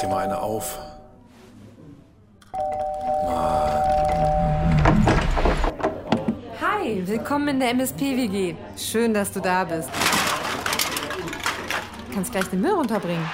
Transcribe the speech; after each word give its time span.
dir 0.00 0.08
mal 0.08 0.24
eine 0.24 0.40
auf. 0.40 0.78
Hi, 6.60 7.06
willkommen 7.06 7.48
in 7.48 7.60
der 7.60 7.70
MSP-WG. 7.70 8.54
Schön, 8.76 9.12
dass 9.12 9.32
du 9.32 9.40
da 9.40 9.64
bist. 9.64 9.90
Du 12.08 12.14
kannst 12.14 12.32
gleich 12.32 12.46
den 12.46 12.60
Müll 12.60 12.72
runterbringen. 12.72 13.24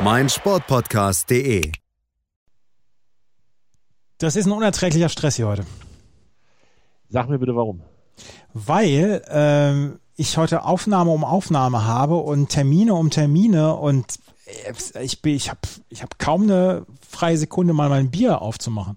mein 0.00 0.28
Sportpodcast.de. 0.28 1.72
Das 4.18 4.34
ist 4.34 4.46
ein 4.46 4.52
unerträglicher 4.52 5.08
Stress 5.08 5.36
hier 5.36 5.46
heute. 5.46 5.64
Sag 7.08 7.28
mir 7.28 7.38
bitte 7.38 7.54
warum. 7.54 7.82
Weil 8.52 9.22
ähm, 9.28 10.00
ich 10.16 10.36
heute 10.36 10.64
Aufnahme 10.64 11.12
um 11.12 11.22
Aufnahme 11.22 11.84
habe 11.84 12.16
und 12.16 12.48
Termine 12.48 12.94
um 12.94 13.10
Termine 13.10 13.76
und 13.76 14.18
ich, 15.00 15.22
bin, 15.22 15.34
ich 15.34 15.50
habe 15.50 15.60
ich 15.88 16.02
hab 16.02 16.18
kaum 16.18 16.42
eine 16.42 16.86
freie 17.06 17.36
Sekunde, 17.36 17.72
mal 17.72 17.88
mein 17.88 18.10
Bier 18.10 18.40
aufzumachen. 18.42 18.96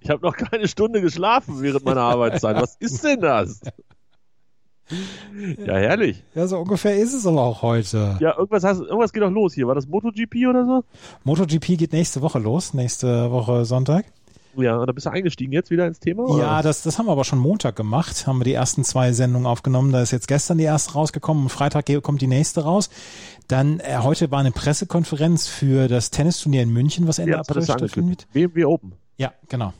Ich 0.00 0.10
habe 0.10 0.22
noch 0.22 0.36
keine 0.36 0.66
Stunde 0.66 1.00
geschlafen 1.00 1.62
während 1.62 1.84
meiner 1.84 2.02
Arbeitszeit. 2.02 2.56
Was 2.56 2.76
ist 2.80 3.04
denn 3.04 3.20
das? 3.20 3.60
Ja, 5.58 5.74
herrlich. 5.74 6.22
Ja, 6.34 6.46
so 6.46 6.58
ungefähr 6.58 6.96
ist 6.96 7.12
es 7.12 7.26
aber 7.26 7.42
auch 7.42 7.62
heute. 7.62 8.16
Ja, 8.20 8.36
irgendwas, 8.36 8.64
hast, 8.64 8.80
irgendwas 8.80 9.12
geht 9.12 9.22
doch 9.22 9.30
los 9.30 9.54
hier. 9.54 9.66
War 9.66 9.74
das 9.74 9.86
MotoGP 9.86 10.46
oder 10.48 10.64
so? 10.64 10.84
MotoGP 11.24 11.78
geht 11.78 11.92
nächste 11.92 12.22
Woche 12.22 12.38
los, 12.38 12.74
nächste 12.74 13.30
Woche 13.30 13.64
Sonntag. 13.64 14.06
Ja, 14.58 14.84
da 14.84 14.92
bist 14.92 15.06
du 15.06 15.10
eingestiegen 15.10 15.52
jetzt 15.52 15.70
wieder 15.70 15.86
ins 15.86 16.00
Thema? 16.00 16.24
Oder? 16.24 16.42
Ja, 16.42 16.62
das, 16.62 16.82
das 16.82 16.98
haben 16.98 17.06
wir 17.06 17.12
aber 17.12 17.24
schon 17.24 17.38
Montag 17.38 17.76
gemacht. 17.76 18.26
Haben 18.26 18.40
wir 18.40 18.44
die 18.44 18.54
ersten 18.54 18.84
zwei 18.84 19.12
Sendungen 19.12 19.46
aufgenommen. 19.46 19.92
Da 19.92 20.02
ist 20.02 20.10
jetzt 20.10 20.26
gestern 20.28 20.58
die 20.58 20.64
erste 20.64 20.94
rausgekommen 20.94 21.44
und 21.44 21.48
Freitag 21.48 21.86
kommt 22.02 22.20
die 22.20 22.26
nächste 22.26 22.64
raus. 22.64 22.90
Dann 23.46 23.80
äh, 23.80 23.98
heute 24.02 24.30
war 24.30 24.40
eine 24.40 24.50
Pressekonferenz 24.50 25.46
für 25.46 25.88
das 25.88 26.10
Tennisturnier 26.10 26.62
in 26.62 26.70
München, 26.70 27.06
was 27.06 27.18
Ende 27.18 27.32
ja, 27.32 27.38
April 27.38 27.60
du 27.60 27.64
stattfindet. 27.64 28.26
BMW 28.32 28.64
Open. 28.64 28.92
Ja, 29.16 29.32
genau. 29.48 29.72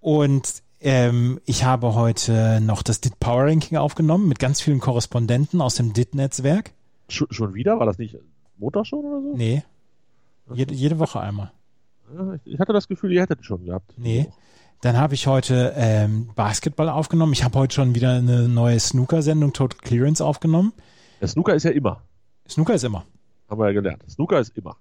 Und 0.00 0.62
ähm, 0.80 1.40
ich 1.46 1.64
habe 1.64 1.94
heute 1.94 2.60
noch 2.60 2.82
das 2.82 3.00
DIT 3.00 3.18
Power 3.18 3.44
Ranking 3.46 3.78
aufgenommen 3.78 4.28
mit 4.28 4.38
ganz 4.38 4.60
vielen 4.60 4.80
Korrespondenten 4.80 5.60
aus 5.60 5.76
dem 5.76 5.92
DIT-Netzwerk. 5.92 6.72
Schon, 7.08 7.28
schon 7.30 7.54
wieder? 7.54 7.78
War 7.78 7.86
das 7.86 7.98
nicht 7.98 8.16
Montag 8.58 8.86
schon 8.86 9.04
oder 9.04 9.22
so? 9.22 9.36
Nee. 9.36 9.62
Jede, 10.52 10.74
jede 10.74 10.98
Woche 10.98 11.20
einmal. 11.20 11.50
Ja, 12.14 12.34
ich- 12.44 12.58
hatte 12.58 12.72
das 12.72 12.88
Gefühl, 12.88 13.12
ihr 13.12 13.22
hättet 13.22 13.44
schon 13.44 13.64
gehabt. 13.64 13.94
Nee. 13.96 14.28
Dann 14.82 14.98
habe 14.98 15.14
ich 15.14 15.26
heute 15.26 15.72
ähm, 15.76 16.28
Basketball 16.34 16.88
aufgenommen. 16.90 17.32
Ich 17.32 17.42
habe 17.44 17.58
heute 17.58 17.74
schon 17.74 17.94
wieder 17.94 18.12
eine 18.16 18.46
neue 18.48 18.78
Snooker-Sendung 18.78 19.52
Total 19.52 19.78
Clearance 19.80 20.22
aufgenommen. 20.24 20.72
Der 21.20 21.28
Snooker 21.28 21.54
ist 21.54 21.62
ja 21.64 21.70
immer. 21.70 22.02
Snooker 22.48 22.74
ist 22.74 22.84
immer. 22.84 23.04
Haben 23.48 23.60
wir 23.60 23.66
ja 23.68 23.72
gelernt. 23.72 24.02
Snooker 24.08 24.38
ist 24.38 24.56
immer. 24.56 24.76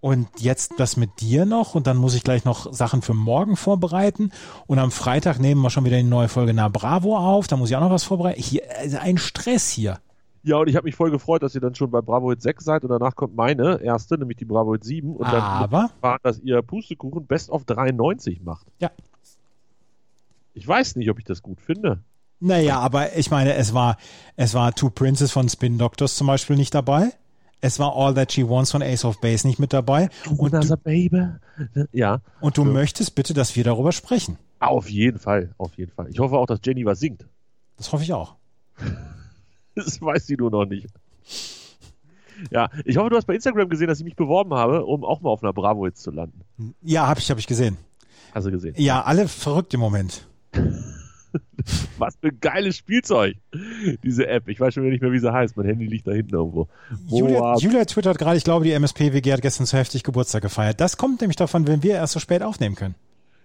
Und 0.00 0.28
jetzt 0.38 0.74
das 0.78 0.98
mit 0.98 1.22
dir 1.22 1.46
noch 1.46 1.74
und 1.74 1.86
dann 1.86 1.96
muss 1.96 2.14
ich 2.14 2.24
gleich 2.24 2.44
noch 2.44 2.70
Sachen 2.74 3.00
für 3.00 3.14
morgen 3.14 3.56
vorbereiten. 3.56 4.32
Und 4.66 4.78
am 4.78 4.90
Freitag 4.90 5.38
nehmen 5.38 5.62
wir 5.62 5.70
schon 5.70 5.86
wieder 5.86 5.96
die 5.96 6.02
neue 6.02 6.28
Folge 6.28 6.52
Na 6.52 6.68
Bravo 6.68 7.16
auf. 7.16 7.46
Da 7.46 7.56
muss 7.56 7.70
ich 7.70 7.76
auch 7.76 7.80
noch 7.80 7.90
was 7.90 8.04
vorbereiten. 8.04 8.40
Hier, 8.42 8.62
also 8.78 8.98
ein 8.98 9.16
Stress 9.16 9.70
hier. 9.70 10.00
Ja, 10.44 10.58
und 10.58 10.68
ich 10.68 10.76
habe 10.76 10.84
mich 10.84 10.94
voll 10.94 11.10
gefreut, 11.10 11.42
dass 11.42 11.54
ihr 11.54 11.60
dann 11.62 11.74
schon 11.74 11.90
bei 11.90 12.02
Bravo 12.02 12.30
Hit 12.30 12.42
6 12.42 12.64
seid 12.64 12.82
und 12.84 12.90
danach 12.90 13.16
kommt 13.16 13.34
meine 13.34 13.80
erste, 13.80 14.18
nämlich 14.18 14.36
die 14.36 14.44
Bravo 14.44 14.74
Hit 14.74 14.84
7. 14.84 15.16
Und 15.16 15.26
dann 15.26 15.40
Aber 15.42 15.90
war, 16.02 16.18
dass 16.22 16.38
ihr 16.40 16.60
Pustekuchen 16.60 17.26
Best 17.26 17.48
of 17.50 17.64
93 17.64 18.42
macht. 18.42 18.66
Ja. 18.78 18.90
Ich 20.52 20.68
weiß 20.68 20.96
nicht, 20.96 21.10
ob 21.10 21.18
ich 21.18 21.24
das 21.24 21.42
gut 21.42 21.60
finde. 21.60 22.00
Naja, 22.40 22.78
aber 22.78 23.16
ich 23.16 23.30
meine, 23.30 23.54
es 23.54 23.72
war, 23.72 23.96
es 24.36 24.52
war 24.54 24.74
Two 24.74 24.90
Princes 24.90 25.32
von 25.32 25.48
Spin 25.48 25.78
Doctors 25.78 26.16
zum 26.16 26.26
Beispiel 26.26 26.56
nicht 26.56 26.74
dabei. 26.74 27.10
Es 27.62 27.78
war 27.78 27.96
All 27.96 28.12
That 28.12 28.30
She 28.32 28.46
Wants 28.46 28.70
von 28.72 28.82
Ace 28.82 29.06
of 29.06 29.20
Base 29.22 29.46
nicht 29.46 29.58
mit 29.58 29.72
dabei. 29.72 30.10
Und 30.36 30.52
du, 30.52 30.76
Baby. 30.76 31.28
Ja, 31.92 32.20
und 32.40 32.58
du 32.58 32.64
Ja. 32.64 32.70
möchtest 32.70 33.14
bitte, 33.14 33.32
dass 33.32 33.56
wir 33.56 33.64
darüber 33.64 33.92
sprechen. 33.92 34.36
auf 34.60 34.90
jeden 34.90 35.18
Fall, 35.18 35.54
auf 35.56 35.74
jeden 35.78 35.90
Fall. 35.90 36.08
Ich 36.10 36.18
hoffe 36.18 36.36
auch, 36.36 36.46
dass 36.46 36.60
Jenny 36.62 36.84
was 36.84 37.00
singt. 37.00 37.26
Das 37.78 37.90
hoffe 37.92 38.02
ich 38.02 38.12
auch. 38.12 38.34
Das 39.84 40.00
weiß 40.00 40.26
sie 40.26 40.36
nur 40.36 40.50
noch 40.50 40.64
nicht. 40.66 40.86
Ja, 42.50 42.68
ich 42.84 42.96
hoffe, 42.96 43.10
du 43.10 43.16
hast 43.16 43.26
bei 43.26 43.34
Instagram 43.34 43.68
gesehen, 43.68 43.86
dass 43.88 43.98
ich 43.98 44.04
mich 44.04 44.16
beworben 44.16 44.54
habe, 44.54 44.84
um 44.84 45.04
auch 45.04 45.20
mal 45.20 45.30
auf 45.30 45.42
einer 45.42 45.52
Bravo 45.52 45.84
Hits 45.86 46.02
zu 46.02 46.10
landen. 46.10 46.40
Ja, 46.82 47.06
habe 47.06 47.20
ich, 47.20 47.30
hab 47.30 47.38
ich 47.38 47.46
gesehen. 47.46 47.76
Hast 48.34 48.46
du 48.46 48.50
gesehen? 48.50 48.74
Ja, 48.76 49.02
alle 49.02 49.28
verrückt 49.28 49.72
im 49.74 49.80
Moment. 49.80 50.26
Was 51.98 52.16
für 52.20 52.28
ein 52.28 52.38
geiles 52.40 52.76
Spielzeug. 52.76 53.36
Diese 54.04 54.26
App. 54.28 54.48
Ich 54.48 54.60
weiß 54.60 54.74
schon 54.74 54.82
wieder 54.84 54.92
nicht 54.92 55.00
mehr, 55.02 55.10
wie 55.12 55.18
sie 55.18 55.32
heißt. 55.32 55.56
Mein 55.56 55.66
Handy 55.66 55.86
liegt 55.86 56.06
da 56.06 56.12
hinten 56.12 56.34
irgendwo. 56.34 56.68
Julia, 57.08 57.56
Julia 57.56 57.84
twittert 57.84 58.18
gerade, 58.18 58.36
ich 58.36 58.44
glaube, 58.44 58.64
die 58.64 58.72
MSP-WG 58.72 59.32
hat 59.32 59.42
gestern 59.42 59.66
zu 59.66 59.76
heftig 59.76 60.02
Geburtstag 60.04 60.42
gefeiert. 60.42 60.80
Das 60.80 60.96
kommt 60.96 61.20
nämlich 61.20 61.36
davon, 61.36 61.66
wenn 61.66 61.82
wir 61.82 61.94
erst 61.94 62.12
so 62.12 62.20
spät 62.20 62.42
aufnehmen 62.42 62.74
können. 62.76 62.94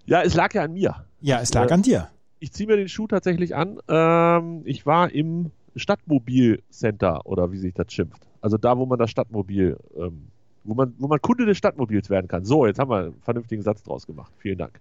ja, 0.05 0.21
es 0.21 0.35
lag 0.35 0.53
ja 0.53 0.63
an 0.63 0.73
mir. 0.73 1.03
Ja, 1.21 1.39
es 1.41 1.53
lag 1.53 1.69
Ja. 1.69 1.75
an 1.75 1.81
dir. 1.81 2.09
ich 2.39 2.51
ziehe 2.53 2.67
mir 2.67 2.77
den 2.77 2.89
Schuh 2.89 3.07
tatsächlich 3.07 3.55
an. 3.55 3.79
Ähm, 3.87 4.61
ich 4.65 4.85
war 4.85 5.11
im 5.11 5.51
Stadtmobilcenter 5.79 7.25
oder 7.25 7.51
wie 7.51 7.57
sich 7.57 7.73
das 7.73 7.91
schimpft. 7.91 8.21
Also 8.41 8.57
da, 8.57 8.77
wo 8.77 8.85
man 8.85 8.99
das 8.99 9.09
Stadtmobil, 9.09 9.77
ähm, 9.97 10.27
wo 10.63 10.73
man, 10.73 10.93
wo 10.97 11.07
man 11.07 11.21
Kunde 11.21 11.45
des 11.45 11.57
Stadtmobils 11.57 12.09
werden 12.09 12.27
kann. 12.27 12.45
So, 12.45 12.65
jetzt 12.65 12.79
haben 12.79 12.89
wir 12.89 12.97
einen 12.97 13.21
vernünftigen 13.21 13.61
Satz 13.61 13.83
draus 13.83 14.05
gemacht. 14.05 14.31
Vielen 14.37 14.57
Dank. 14.57 14.79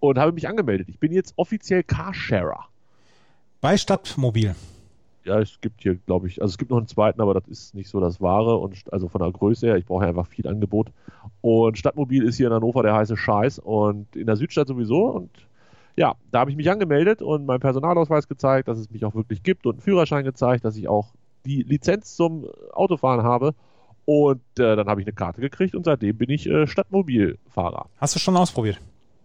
Und 0.00 0.18
habe 0.18 0.32
mich 0.32 0.48
angemeldet. 0.48 0.88
Ich 0.88 0.98
bin 0.98 1.12
jetzt 1.12 1.34
offiziell 1.36 1.82
Carsharer. 1.82 2.66
Bei 3.60 3.76
Stadtmobil. 3.76 4.54
Ja, 5.24 5.40
es 5.40 5.58
gibt 5.62 5.82
hier, 5.82 5.94
glaube 5.94 6.28
ich, 6.28 6.42
also 6.42 6.52
es 6.52 6.58
gibt 6.58 6.70
noch 6.70 6.76
einen 6.76 6.86
zweiten, 6.86 7.22
aber 7.22 7.32
das 7.32 7.48
ist 7.48 7.74
nicht 7.74 7.88
so 7.88 7.98
das 7.98 8.20
Wahre 8.20 8.58
und 8.58 8.76
also 8.92 9.08
von 9.08 9.22
der 9.22 9.32
Größe 9.32 9.66
her, 9.66 9.76
ich 9.76 9.86
brauche 9.86 10.02
ja 10.02 10.10
einfach 10.10 10.26
viel 10.26 10.46
Angebot. 10.46 10.90
Und 11.40 11.78
Stadtmobil 11.78 12.24
ist 12.24 12.36
hier 12.36 12.48
in 12.48 12.52
Hannover 12.52 12.82
der 12.82 12.94
heiße 12.94 13.16
Scheiß 13.16 13.58
und 13.58 14.14
in 14.16 14.26
der 14.26 14.36
Südstadt 14.36 14.68
sowieso 14.68 15.06
und 15.06 15.30
ja, 15.96 16.14
da 16.30 16.40
habe 16.40 16.50
ich 16.50 16.56
mich 16.56 16.70
angemeldet 16.70 17.22
und 17.22 17.46
meinen 17.46 17.60
Personalausweis 17.60 18.26
gezeigt, 18.28 18.68
dass 18.68 18.78
es 18.78 18.90
mich 18.90 19.04
auch 19.04 19.14
wirklich 19.14 19.42
gibt 19.42 19.66
und 19.66 19.74
einen 19.74 19.80
Führerschein 19.82 20.24
gezeigt, 20.24 20.64
dass 20.64 20.76
ich 20.76 20.88
auch 20.88 21.14
die 21.46 21.62
Lizenz 21.62 22.16
zum 22.16 22.46
Autofahren 22.72 23.22
habe 23.22 23.54
und 24.06 24.40
äh, 24.58 24.76
dann 24.76 24.86
habe 24.88 25.00
ich 25.00 25.06
eine 25.06 25.14
Karte 25.14 25.40
gekriegt 25.40 25.74
und 25.74 25.84
seitdem 25.84 26.16
bin 26.16 26.30
ich 26.30 26.46
äh, 26.48 26.66
Stadtmobilfahrer. 26.66 27.86
Hast 27.98 28.14
du 28.14 28.18
schon 28.18 28.36
ausprobiert? 28.36 28.78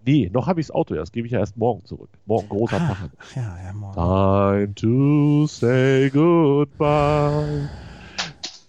Nee, 0.06 0.30
noch 0.34 0.48
habe 0.48 0.62
ich 0.62 0.68
das 0.68 0.76
Auto, 0.76 0.94
ja, 0.94 1.02
das 1.02 1.12
gebe 1.12 1.28
ich 1.28 1.34
ja 1.34 1.40
erst 1.40 1.58
morgen 1.58 1.84
zurück. 1.86 2.10
Morgen 2.26 2.48
großer 2.50 2.78
Ah, 2.78 2.88
Tag. 2.88 3.10
ja, 3.36 3.58
ja, 3.66 3.74
morgen. 3.74 3.96
Time 3.96 4.76
to 4.76 5.46
say 5.48 6.10
goodbye. 6.10 7.70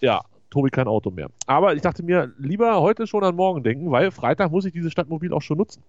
Ja, 0.01 0.21
Tobi 0.49 0.69
kein 0.69 0.87
Auto 0.87 1.09
mehr. 1.11 1.29
Aber 1.47 1.73
ich 1.75 1.81
dachte 1.81 2.03
mir, 2.03 2.33
lieber 2.37 2.81
heute 2.81 3.07
schon 3.07 3.23
an 3.23 3.35
morgen 3.35 3.63
denken, 3.63 3.91
weil 3.91 4.11
Freitag 4.11 4.51
muss 4.51 4.65
ich 4.65 4.73
dieses 4.73 4.91
Stadtmobil 4.91 5.31
auch 5.33 5.41
schon 5.41 5.57
nutzen. 5.57 5.81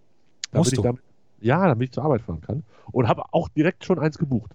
Damit 0.52 0.60
Musst 0.60 0.72
ich 0.72 0.76
du? 0.76 0.82
damit, 0.82 1.02
ja, 1.42 1.66
damit 1.66 1.88
ich 1.88 1.92
zur 1.92 2.04
Arbeit 2.04 2.22
fahren 2.22 2.40
kann. 2.40 2.64
Und 2.90 3.08
habe 3.08 3.22
auch 3.32 3.48
direkt 3.48 3.84
schon 3.84 3.98
eins 3.98 4.18
gebucht. 4.18 4.52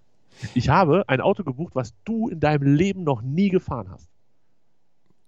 Ich 0.53 0.69
habe 0.69 1.03
ein 1.07 1.21
Auto 1.21 1.43
gebucht, 1.43 1.75
was 1.75 1.93
du 2.05 2.29
in 2.29 2.39
deinem 2.39 2.75
Leben 2.75 3.03
noch 3.03 3.21
nie 3.21 3.49
gefahren 3.49 3.89
hast. 3.91 4.07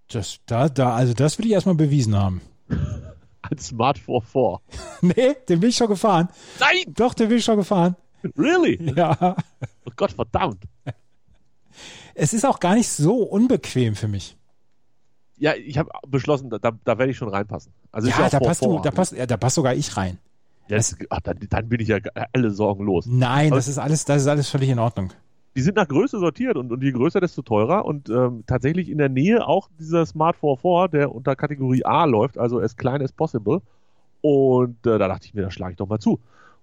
Das, 0.08 0.40
da, 0.46 0.70
da, 0.70 0.96
also 0.96 1.14
das 1.14 1.38
würde 1.38 1.48
ich 1.48 1.54
erstmal 1.54 1.76
bewiesen 1.76 2.16
haben. 2.16 2.42
Ein 3.42 3.58
Smart 3.58 3.98
44. 3.98 4.60
nee, 5.02 5.36
den 5.48 5.60
bin 5.60 5.70
ich 5.70 5.78
schon 5.78 5.88
gefahren. 5.88 6.30
Nein! 6.60 6.94
Doch, 6.94 7.14
den 7.14 7.30
bin 7.30 7.38
ich 7.38 7.46
schon 7.46 7.58
gefahren. 7.58 7.96
Really? 8.38 8.94
Ja. 8.96 9.36
Oh 9.86 9.92
Gott, 9.96 10.12
verdammt. 10.12 10.64
Es 12.14 12.34
ist 12.34 12.46
auch 12.46 12.60
gar 12.60 12.76
nicht 12.76 12.90
so 12.90 13.24
unbequem 13.24 13.96
für 13.96 14.08
mich. 14.08 14.36
Ja, 15.38 15.54
ich 15.56 15.78
habe 15.78 15.90
beschlossen, 16.08 16.50
da, 16.50 16.60
da, 16.60 16.72
da 16.84 16.98
werde 16.98 17.12
ich 17.12 17.18
schon 17.18 17.30
reinpassen. 17.30 17.72
Also 17.92 18.10
Ja, 18.10 18.26
auch 18.26 18.30
da 18.30 18.40
passt, 18.40 18.62
du, 18.62 18.66
44. 18.66 18.84
da, 18.84 18.92
passt, 18.96 19.12
ja, 19.14 19.26
da 19.26 19.38
passt 19.38 19.56
sogar 19.56 19.74
ich 19.74 19.96
rein. 19.96 20.20
Das, 20.70 20.96
ach, 21.10 21.20
dann, 21.22 21.38
dann 21.50 21.68
bin 21.68 21.80
ich 21.82 21.90
ja 21.90 21.98
alle 22.34 22.52
Sorgen 22.52 22.86
los. 22.86 23.06
Nein, 23.08 23.52
das 23.52 23.68
ist 23.68 23.78
alles, 23.78 24.06
das 24.06 24.22
ist 24.22 24.28
alles 24.28 24.50
völlig 24.50 24.70
in 24.70 24.80
Ordnung. 24.80 25.12
die 25.56 25.62
sind 25.62 25.76
nach 25.76 25.88
Größe 25.88 26.20
sortiert 26.20 26.56
und, 26.56 26.72
und 26.72 26.82
je 26.84 26.92
größer, 26.92 27.20
desto 27.20 27.42
teurer. 27.42 27.84
Und 27.86 28.10
ähm, 28.10 28.44
tatsächlich 28.48 28.88
in 28.90 28.98
der 29.00 29.10
Nähe 29.10 29.46
auch 29.46 29.68
dieser 29.80 30.06
Smart 30.06 30.36
44, 30.38 30.92
der 30.92 31.14
unter 31.14 31.36
Kategorie 31.36 31.84
A 31.86 32.06
läuft, 32.06 32.38
also 32.38 32.60
as 32.60 32.78
klein 32.78 33.02
as 33.02 33.12
possible. 33.12 33.62
Und 34.22 34.86
äh, 34.86 34.98
da 34.98 35.08
dachte 35.08 35.26
ich 35.26 35.34
mir, 35.34 35.42
da 35.42 35.52
schlage 35.52 35.72
ich 35.74 35.78
doch 35.78 35.88
mal 35.88 36.00
zu. 36.00 36.20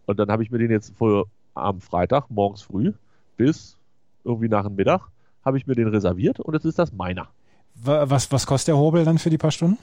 Und 0.06 0.18
dann 0.18 0.30
habe 0.30 0.42
ich 0.42 0.50
mir 0.50 0.58
den 0.58 0.70
jetzt 0.70 0.94
vor, 0.96 1.26
am 1.54 1.80
Freitag, 1.80 2.30
morgens 2.30 2.62
früh, 2.62 2.92
bis 3.36 3.76
irgendwie 4.24 4.48
nach 4.48 4.64
dem 4.64 4.76
Mittag, 4.76 5.08
habe 5.44 5.56
ich 5.58 5.66
mir 5.66 5.74
den 5.74 5.88
reserviert 5.88 6.38
und 6.40 6.54
jetzt 6.54 6.64
ist 6.64 6.78
das 6.78 6.92
meiner. 6.92 7.28
Wa- 7.74 8.04
Was, 8.08 8.30
was 8.32 8.46
kostet 8.46 8.68
der 8.68 8.76
Hobel 8.78 9.04
dann 9.04 9.18
für 9.18 9.30
die 9.30 9.38
paar 9.38 9.50
Stunden? 9.50 9.78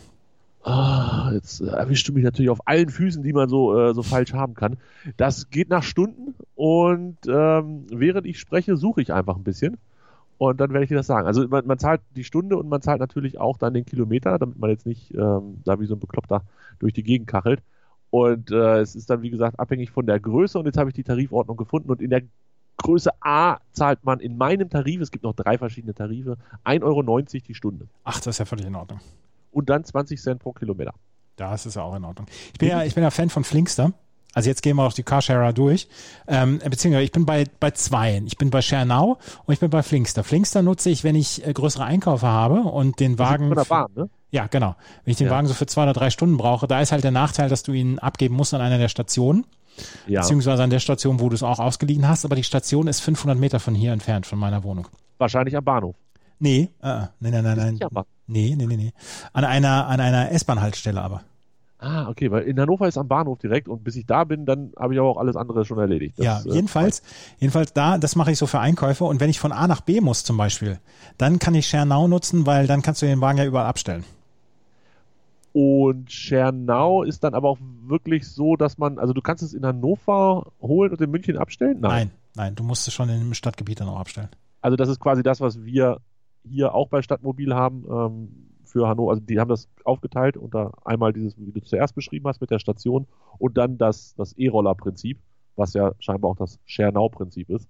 Ah, 0.63 1.31
jetzt 1.33 1.59
äh, 1.59 1.67
erwischst 1.67 2.07
du 2.07 2.13
mich 2.13 2.23
natürlich 2.23 2.49
auf 2.49 2.67
allen 2.67 2.89
Füßen, 2.89 3.21
die 3.21 3.33
man 3.33 3.49
so, 3.49 3.77
äh, 3.77 3.93
so 3.93 4.01
falsch 4.01 4.33
haben 4.33 4.53
kann. 4.53 4.77
Das 5.17 5.49
geht 5.49 5.69
nach 5.69 5.83
Stunden 5.83 6.35
und 6.55 7.17
ähm, 7.27 7.85
während 7.89 8.25
ich 8.25 8.39
spreche, 8.39 8.77
suche 8.77 9.01
ich 9.01 9.11
einfach 9.11 9.35
ein 9.35 9.43
bisschen 9.43 9.77
und 10.37 10.61
dann 10.61 10.71
werde 10.71 10.85
ich 10.85 10.89
dir 10.89 10.95
das 10.95 11.07
sagen. 11.07 11.27
Also 11.27 11.47
man, 11.49 11.67
man 11.67 11.79
zahlt 11.79 12.01
die 12.15 12.23
Stunde 12.23 12.57
und 12.57 12.69
man 12.69 12.81
zahlt 12.81 13.01
natürlich 13.01 13.39
auch 13.39 13.57
dann 13.57 13.73
den 13.73 13.85
Kilometer, 13.85 14.39
damit 14.39 14.57
man 14.57 14.69
jetzt 14.69 14.85
nicht 14.85 15.13
ähm, 15.13 15.61
da 15.65 15.81
wie 15.81 15.85
so 15.85 15.95
ein 15.95 15.99
Bekloppter 15.99 16.43
durch 16.79 16.93
die 16.93 17.03
Gegend 17.03 17.27
kachelt. 17.27 17.61
Und 18.09 18.51
äh, 18.51 18.79
es 18.79 18.95
ist 18.95 19.09
dann, 19.09 19.21
wie 19.21 19.31
gesagt, 19.31 19.59
abhängig 19.59 19.91
von 19.91 20.05
der 20.05 20.19
Größe 20.19 20.57
und 20.57 20.65
jetzt 20.65 20.77
habe 20.77 20.89
ich 20.89 20.95
die 20.95 21.03
Tarifordnung 21.03 21.57
gefunden 21.57 21.89
und 21.91 22.01
in 22.01 22.09
der 22.09 22.21
Größe 22.77 23.11
A 23.21 23.57
zahlt 23.71 24.03
man 24.03 24.19
in 24.19 24.37
meinem 24.37 24.69
Tarif, 24.69 25.01
es 25.01 25.11
gibt 25.11 25.23
noch 25.23 25.33
drei 25.33 25.57
verschiedene 25.57 25.93
Tarife, 25.93 26.37
1,90 26.63 26.83
Euro 26.83 27.21
die 27.47 27.53
Stunde. 27.53 27.87
Ach, 28.03 28.17
das 28.17 28.27
ist 28.27 28.39
ja 28.39 28.45
völlig 28.45 28.65
in 28.65 28.75
Ordnung. 28.75 28.99
Und 29.53 29.69
dann 29.69 29.83
20 29.85 30.21
Cent 30.21 30.39
pro 30.41 30.51
Kilometer. 30.51 30.93
Das 31.35 31.65
ist 31.65 31.75
ja 31.75 31.83
auch 31.83 31.95
in 31.95 32.03
Ordnung. 32.03 32.27
Ich 32.53 32.59
bin 32.59 32.69
ja, 32.69 32.83
ich 32.83 32.93
bin 32.95 33.03
ja 33.03 33.09
Fan 33.11 33.29
von 33.29 33.43
Flinkster. 33.43 33.93
Also 34.35 34.49
jetzt 34.49 34.63
gehen 34.63 34.75
wir 34.77 34.83
auch 34.83 34.93
die 34.93 35.03
Carsharer 35.03 35.53
durch. 35.53 35.87
Ähm, 36.27 36.57
beziehungsweise 36.57 37.03
ich 37.03 37.11
bin 37.11 37.25
bei, 37.25 37.45
bei 37.59 37.69
zweien. 37.71 38.25
Ich 38.25 38.37
bin 38.37 38.49
bei 38.49 38.61
ShareNow 38.63 39.17
und 39.45 39.53
ich 39.53 39.59
bin 39.59 39.69
bei 39.69 39.83
Flinkster. 39.83 40.23
Flinkster 40.23 40.63
nutze 40.63 40.89
ich, 40.89 41.03
wenn 41.03 41.15
ich 41.15 41.45
äh, 41.45 41.53
größere 41.53 41.83
Einkäufe 41.85 42.25
habe 42.27 42.61
und 42.61 42.99
den 42.99 43.19
Wagen. 43.19 43.47
Von 43.49 43.57
der 43.57 43.65
Bahn, 43.65 43.91
ne? 43.95 44.09
Ja, 44.31 44.47
genau. 44.47 44.75
Wenn 45.05 45.11
ich 45.11 45.17
den 45.17 45.27
Ja. 45.27 45.33
Wagen 45.33 45.45
so 45.47 45.53
für 45.53 45.67
zwei 45.67 45.83
oder 45.83 45.93
drei 45.93 46.09
Stunden 46.09 46.37
brauche, 46.37 46.65
da 46.67 46.81
ist 46.81 46.91
halt 46.91 47.03
der 47.03 47.11
Nachteil, 47.11 47.47
dass 47.49 47.61
du 47.61 47.73
ihn 47.73 47.99
abgeben 47.99 48.35
musst 48.35 48.55
an 48.55 48.61
einer 48.61 48.79
der 48.79 48.89
Stationen, 48.89 49.45
Ja. 50.07 50.21
beziehungsweise 50.21 50.63
an 50.63 50.71
der 50.71 50.79
Station, 50.79 51.19
wo 51.19 51.29
du 51.29 51.35
es 51.35 51.43
auch 51.43 51.59
ausgeliehen 51.59 52.07
hast, 52.07 52.25
aber 52.25 52.35
die 52.35 52.43
Station 52.43 52.87
ist 52.87 53.01
500 53.01 53.37
Meter 53.37 53.59
von 53.59 53.75
hier 53.75 53.93
entfernt, 53.93 54.25
von 54.25 54.39
meiner 54.39 54.63
Wohnung. 54.63 54.87
Wahrscheinlich 55.19 55.55
am 55.55 55.63
Bahnhof. 55.63 55.95
Nee, 56.39 56.69
äh, 56.81 57.01
nee, 57.19 57.29
nein, 57.29 57.43
nein, 57.43 57.57
nein. 57.57 57.79
Nee, 58.27 58.55
nee, 58.57 58.65
nee, 58.65 58.77
nee. 58.77 58.93
An 59.33 59.43
einer, 59.43 59.87
an 59.87 59.99
einer 59.99 60.31
S-Bahn-Haltestelle 60.31 61.01
aber. 61.01 61.21
Ah, 61.79 62.07
okay, 62.07 62.31
weil 62.31 62.43
in 62.43 62.57
Hannover 62.57 62.87
ist 62.87 62.97
am 62.97 63.09
Bahnhof 63.09 63.39
direkt 63.39 63.67
und 63.67 63.83
bis 63.83 63.97
ich 63.97 64.05
da 64.05 64.23
bin, 64.23 64.45
dann 64.45 64.71
habe 64.79 64.93
ich 64.93 64.99
aber 64.99 65.09
auch 65.09 65.17
alles 65.17 65.35
andere 65.35 65.65
schon 65.65 65.79
erledigt. 65.79 66.17
Das, 66.17 66.25
ja, 66.25 66.39
äh, 66.39 66.55
jedenfalls, 66.55 67.03
jedenfalls 67.39 67.73
da, 67.73 67.97
das 67.97 68.15
mache 68.15 68.31
ich 68.31 68.37
so 68.37 68.47
für 68.47 68.59
Einkäufe 68.59 69.03
und 69.03 69.19
wenn 69.19 69.29
ich 69.29 69.39
von 69.39 69.51
A 69.51 69.67
nach 69.67 69.81
B 69.81 69.99
muss 69.99 70.23
zum 70.23 70.37
Beispiel, 70.37 70.79
dann 71.17 71.39
kann 71.39 71.55
ich 71.55 71.67
ShareNow 71.67 72.07
nutzen, 72.07 72.45
weil 72.45 72.67
dann 72.67 72.81
kannst 72.81 73.01
du 73.01 73.05
den 73.05 73.19
Wagen 73.19 73.37
ja 73.37 73.45
überall 73.45 73.65
abstellen. 73.65 74.05
Und 75.53 76.11
Schernau 76.11 77.03
ist 77.03 77.23
dann 77.23 77.35
aber 77.35 77.49
auch 77.49 77.59
wirklich 77.85 78.27
so, 78.27 78.55
dass 78.55 78.79
man, 78.79 78.97
also 78.97 79.13
du 79.13 79.21
kannst 79.21 79.43
es 79.43 79.53
in 79.53 79.63
Hannover 79.63 80.51
holen 80.61 80.91
und 80.91 80.99
in 80.99 81.11
München 81.11 81.37
abstellen? 81.37 81.77
Nein, 81.79 82.09
nein, 82.33 82.55
du 82.55 82.63
musst 82.63 82.87
es 82.87 82.93
schon 82.93 83.07
im 83.09 83.35
Stadtgebiet 83.35 83.79
dann 83.79 83.87
auch 83.87 83.99
abstellen. 83.99 84.29
Also 84.61 84.77
das 84.77 84.89
ist 84.89 84.99
quasi 84.99 85.21
das, 85.21 85.41
was 85.41 85.63
wir 85.63 85.99
hier 86.43 86.73
auch 86.73 86.89
bei 86.89 87.01
Stadtmobil 87.01 87.53
haben 87.53 87.85
ähm, 87.89 88.29
für 88.65 88.87
Hannover. 88.87 89.11
Also 89.11 89.21
die 89.23 89.39
haben 89.39 89.49
das 89.49 89.69
aufgeteilt 89.83 90.37
unter 90.37 90.71
einmal 90.85 91.13
dieses, 91.13 91.37
wie 91.37 91.51
du 91.51 91.61
zuerst 91.61 91.95
beschrieben 91.95 92.27
hast, 92.27 92.41
mit 92.41 92.51
der 92.51 92.59
Station 92.59 93.07
und 93.37 93.57
dann 93.57 93.77
das, 93.77 94.15
das 94.15 94.33
E-Roller-Prinzip, 94.33 95.19
was 95.55 95.73
ja 95.73 95.93
scheinbar 95.99 96.31
auch 96.31 96.35
das 96.35 96.59
Schernau-Prinzip 96.65 97.49
ist. 97.49 97.69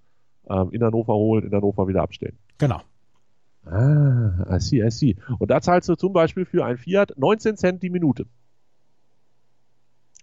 Ähm, 0.50 0.72
in 0.72 0.84
Hannover 0.84 1.14
holen, 1.14 1.46
in 1.46 1.54
Hannover 1.54 1.88
wieder 1.88 2.02
abstellen. 2.02 2.38
Genau. 2.58 2.82
Ah, 3.66 4.56
I 4.56 4.60
see, 4.60 4.86
I 4.86 4.92
see. 4.92 5.16
Und 5.40 5.50
da 5.50 5.62
zahlst 5.62 5.88
du 5.88 5.96
zum 5.96 6.12
Beispiel 6.12 6.46
für 6.46 6.66
ein 6.66 6.78
Fiat 6.78 7.14
19 7.18 7.56
Cent 7.56 7.82
die 7.82 7.90
Minute. 7.90 8.26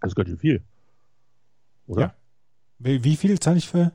Das 0.00 0.10
ist 0.10 0.14
ganz 0.14 0.28
schön 0.28 0.38
viel. 0.38 0.62
Oder? 1.86 2.00
Ja. 2.00 2.14
Wie 2.78 3.16
viel 3.16 3.38
zahle 3.38 3.58
ich 3.58 3.68
für? 3.68 3.92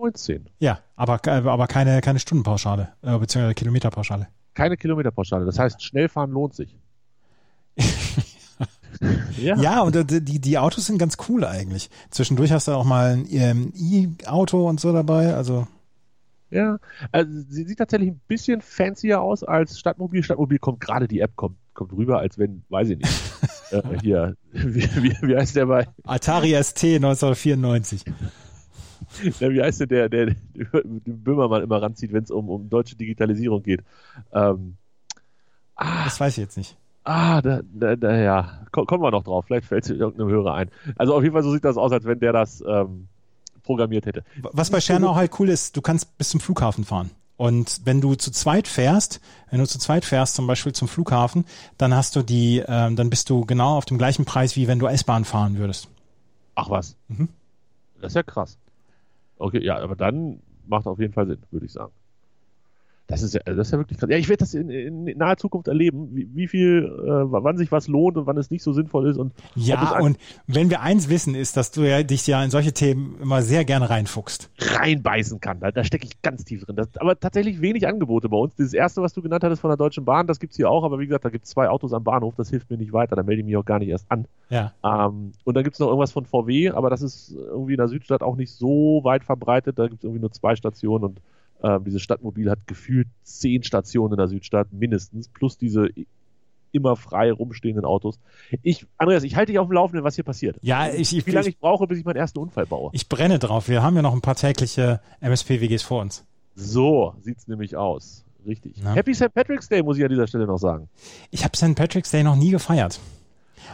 19. 0.00 0.48
Ja, 0.58 0.80
aber, 0.96 1.20
aber 1.26 1.66
keine, 1.66 2.00
keine 2.00 2.18
Stundenpauschale, 2.18 2.92
äh, 3.02 3.18
beziehungsweise 3.18 3.54
Kilometerpauschale. 3.54 4.28
Keine 4.54 4.76
Kilometerpauschale. 4.76 5.44
Das 5.44 5.58
heißt, 5.58 5.82
Schnellfahren 5.82 6.30
lohnt 6.30 6.54
sich. 6.54 6.76
ja. 9.36 9.56
Ja, 9.56 9.82
und 9.82 9.96
äh, 9.96 10.04
die, 10.20 10.40
die 10.40 10.58
Autos 10.58 10.86
sind 10.86 10.98
ganz 10.98 11.16
cool 11.28 11.44
eigentlich. 11.44 11.90
Zwischendurch 12.10 12.52
hast 12.52 12.68
du 12.68 12.72
auch 12.72 12.84
mal 12.84 13.12
ein 13.12 13.26
ähm, 13.30 13.72
E-Auto 13.76 14.68
und 14.68 14.80
so 14.80 14.92
dabei, 14.92 15.34
also 15.34 15.66
Ja, 16.50 16.78
also 17.12 17.30
sie 17.48 17.64
sieht 17.64 17.78
tatsächlich 17.78 18.10
ein 18.10 18.20
bisschen 18.26 18.60
fancier 18.60 19.20
aus 19.20 19.44
als 19.44 19.78
Stadtmobil. 19.78 20.22
Stadtmobil 20.22 20.58
kommt 20.58 20.80
gerade, 20.80 21.08
die 21.08 21.20
App 21.20 21.36
kommt, 21.36 21.56
kommt 21.74 21.92
rüber, 21.92 22.18
als 22.18 22.38
wenn, 22.38 22.64
weiß 22.68 22.90
ich 22.90 22.98
nicht. 22.98 23.20
äh, 23.70 23.82
hier, 24.00 24.36
wie, 24.52 24.82
wie, 25.02 25.16
wie 25.22 25.36
heißt 25.36 25.56
der 25.56 25.66
bei, 25.66 25.86
Atari 26.04 26.60
ST 26.62 26.84
1994. 26.84 28.04
der, 29.40 29.50
wie 29.50 29.62
heißt 29.62 29.80
der, 29.80 29.86
der, 29.86 30.08
der 30.08 30.26
den 30.26 31.00
Böhmermann 31.04 31.62
immer 31.62 31.82
ranzieht, 31.82 32.12
wenn 32.12 32.24
es 32.24 32.30
um, 32.30 32.48
um 32.48 32.68
deutsche 32.70 32.96
Digitalisierung 32.96 33.62
geht. 33.62 33.82
Ähm, 34.32 34.76
ah, 35.76 36.04
Das 36.04 36.20
weiß 36.20 36.38
ich 36.38 36.42
jetzt 36.44 36.56
nicht. 36.56 36.76
ah, 37.04 37.40
da, 37.42 37.60
da, 37.72 37.96
da, 37.96 38.16
ja, 38.16 38.60
Komm, 38.72 38.86
kommen 38.86 39.02
wir 39.02 39.10
noch 39.10 39.24
drauf. 39.24 39.46
Vielleicht 39.46 39.66
fällt 39.66 39.84
es 39.84 39.90
irgendeinem 39.90 40.28
Hörer 40.30 40.54
ein. 40.54 40.70
Also 40.96 41.14
auf 41.14 41.22
jeden 41.22 41.32
Fall 41.32 41.42
so 41.42 41.52
sieht 41.52 41.64
das 41.64 41.76
aus, 41.76 41.92
als 41.92 42.04
wenn 42.04 42.20
der 42.20 42.32
das 42.32 42.62
ähm, 42.66 43.08
programmiert 43.62 44.06
hätte. 44.06 44.22
Was 44.52 44.70
bei 44.70 44.80
Schernau 44.80 45.14
halt 45.16 45.32
cool 45.40 45.48
ist, 45.48 45.76
du 45.76 45.80
kannst 45.82 46.16
bis 46.18 46.28
zum 46.30 46.40
Flughafen 46.40 46.84
fahren. 46.84 47.10
Und 47.36 47.80
wenn 47.84 48.00
du 48.02 48.16
zu 48.16 48.30
zweit 48.30 48.68
fährst, 48.68 49.20
wenn 49.50 49.60
du 49.60 49.66
zu 49.66 49.78
zweit 49.78 50.04
fährst, 50.04 50.34
zum 50.34 50.46
Beispiel 50.46 50.72
zum 50.72 50.88
Flughafen, 50.88 51.46
dann 51.78 51.94
hast 51.94 52.14
du 52.14 52.22
die, 52.22 52.62
ähm, 52.66 52.96
dann 52.96 53.08
bist 53.08 53.30
du 53.30 53.46
genau 53.46 53.78
auf 53.78 53.86
dem 53.86 53.96
gleichen 53.96 54.26
Preis, 54.26 54.56
wie 54.56 54.68
wenn 54.68 54.78
du 54.78 54.86
S-Bahn 54.86 55.24
fahren 55.24 55.56
würdest. 55.56 55.88
Ach 56.54 56.68
was. 56.68 56.96
Mhm. 57.08 57.28
Das 58.00 58.12
ist 58.12 58.16
ja 58.16 58.22
krass. 58.22 58.58
Okay, 59.40 59.62
ja, 59.64 59.78
aber 59.78 59.96
dann 59.96 60.42
macht 60.66 60.86
auf 60.86 60.98
jeden 61.00 61.12
Fall 61.14 61.26
Sinn, 61.26 61.42
würde 61.50 61.66
ich 61.66 61.72
sagen. 61.72 61.92
Das 63.10 63.22
ist 63.22 63.34
ja, 63.34 63.40
das 63.44 63.66
ist 63.66 63.72
ja 63.72 63.78
wirklich 63.78 63.98
krass. 63.98 64.08
Ja, 64.08 64.16
ich 64.16 64.28
werde 64.28 64.38
das 64.38 64.54
in, 64.54 64.70
in 64.70 65.04
naher 65.18 65.36
Zukunft 65.36 65.66
erleben, 65.66 66.08
wie, 66.12 66.28
wie 66.32 66.46
viel, 66.46 66.84
äh, 66.84 67.08
wann 67.08 67.56
sich 67.56 67.72
was 67.72 67.88
lohnt 67.88 68.16
und 68.16 68.26
wann 68.26 68.36
es 68.36 68.50
nicht 68.50 68.62
so 68.62 68.72
sinnvoll 68.72 69.08
ist. 69.08 69.16
Und 69.16 69.32
es 69.56 69.66
Ja, 69.66 69.98
und 69.98 70.16
wenn 70.46 70.70
wir 70.70 70.80
eins 70.80 71.08
wissen, 71.08 71.34
ist, 71.34 71.56
dass 71.56 71.72
du 71.72 71.82
ja 71.82 72.02
dich 72.04 72.26
ja 72.28 72.42
in 72.44 72.50
solche 72.50 72.72
Themen 72.72 73.18
immer 73.20 73.42
sehr 73.42 73.64
gerne 73.64 73.90
reinfuchst. 73.90 74.50
reinbeißen 74.60 75.40
kann. 75.40 75.58
Da, 75.58 75.72
da 75.72 75.82
stecke 75.82 76.06
ich 76.06 76.22
ganz 76.22 76.44
tief 76.44 76.64
drin. 76.64 76.76
Das, 76.76 76.88
aber 76.98 77.18
tatsächlich 77.18 77.60
wenig 77.60 77.88
Angebote 77.88 78.28
bei 78.28 78.36
uns. 78.36 78.54
Das 78.56 78.72
erste, 78.72 79.02
was 79.02 79.12
du 79.12 79.22
genannt 79.22 79.42
hattest 79.42 79.60
von 79.60 79.70
der 79.70 79.76
Deutschen 79.76 80.04
Bahn, 80.04 80.28
das 80.28 80.38
gibt's 80.38 80.56
hier 80.56 80.70
auch, 80.70 80.84
aber 80.84 81.00
wie 81.00 81.06
gesagt, 81.06 81.24
da 81.24 81.30
gibt's 81.30 81.50
zwei 81.50 81.68
Autos 81.68 81.92
am 81.92 82.04
Bahnhof, 82.04 82.34
das 82.36 82.50
hilft 82.50 82.70
mir 82.70 82.76
nicht 82.76 82.92
weiter, 82.92 83.16
da 83.16 83.24
melde 83.24 83.40
ich 83.40 83.46
mich 83.46 83.56
auch 83.56 83.64
gar 83.64 83.80
nicht 83.80 83.88
erst 83.88 84.06
an. 84.08 84.26
Ja. 84.50 84.72
Ähm, 84.84 85.32
und 85.44 85.54
dann 85.54 85.64
gibt's 85.64 85.80
noch 85.80 85.88
irgendwas 85.88 86.12
von 86.12 86.26
VW, 86.26 86.70
aber 86.70 86.90
das 86.90 87.02
ist 87.02 87.32
irgendwie 87.32 87.72
in 87.72 87.78
der 87.78 87.88
Südstadt 87.88 88.22
auch 88.22 88.36
nicht 88.36 88.52
so 88.52 89.00
weit 89.02 89.24
verbreitet. 89.24 89.78
Da 89.78 89.88
gibt's 89.88 90.04
irgendwie 90.04 90.20
nur 90.20 90.30
zwei 90.30 90.54
Stationen 90.54 91.04
und 91.04 91.20
ähm, 91.62 91.84
dieses 91.84 92.02
Stadtmobil 92.02 92.50
hat 92.50 92.66
gefühlt 92.66 93.08
zehn 93.22 93.62
Stationen 93.62 94.12
in 94.14 94.18
der 94.18 94.28
Südstadt 94.28 94.72
mindestens, 94.72 95.28
plus 95.28 95.58
diese 95.58 95.88
immer 96.72 96.96
frei 96.96 97.32
rumstehenden 97.32 97.84
Autos. 97.84 98.18
Ich, 98.62 98.86
Andreas, 98.96 99.24
ich 99.24 99.36
halte 99.36 99.52
dich 99.52 99.58
auf 99.58 99.66
dem 99.68 99.72
Laufenden, 99.72 100.04
was 100.04 100.14
hier 100.14 100.24
passiert. 100.24 100.56
Ja, 100.62 100.88
ich, 100.88 101.16
ich, 101.16 101.26
Wie 101.26 101.30
lange 101.32 101.48
ich, 101.48 101.54
ich 101.54 101.58
brauche, 101.58 101.86
bis 101.86 101.98
ich 101.98 102.04
meinen 102.04 102.16
ersten 102.16 102.38
Unfall 102.38 102.66
baue. 102.66 102.90
ich 102.92 103.08
brenne 103.08 103.38
drauf. 103.38 103.68
Wir 103.68 103.82
haben 103.82 103.96
ja 103.96 104.02
noch 104.02 104.14
ein 104.14 104.20
paar 104.20 104.36
tägliche 104.36 105.00
MSP-WGs 105.20 105.82
vor 105.82 106.00
uns. 106.00 106.24
So 106.54 107.14
sieht's 107.20 107.48
nämlich 107.48 107.76
aus. 107.76 108.24
Richtig. 108.46 108.76
Na? 108.82 108.94
Happy 108.94 109.14
St. 109.14 109.34
Patrick's 109.34 109.68
Day, 109.68 109.82
muss 109.82 109.98
ich 109.98 110.04
an 110.04 110.10
dieser 110.10 110.26
Stelle 110.26 110.46
noch 110.46 110.58
sagen. 110.58 110.88
Ich 111.30 111.44
habe 111.44 111.56
St. 111.56 111.74
Patrick's 111.74 112.10
Day 112.10 112.22
noch 112.22 112.36
nie 112.36 112.50
gefeiert. 112.50 113.00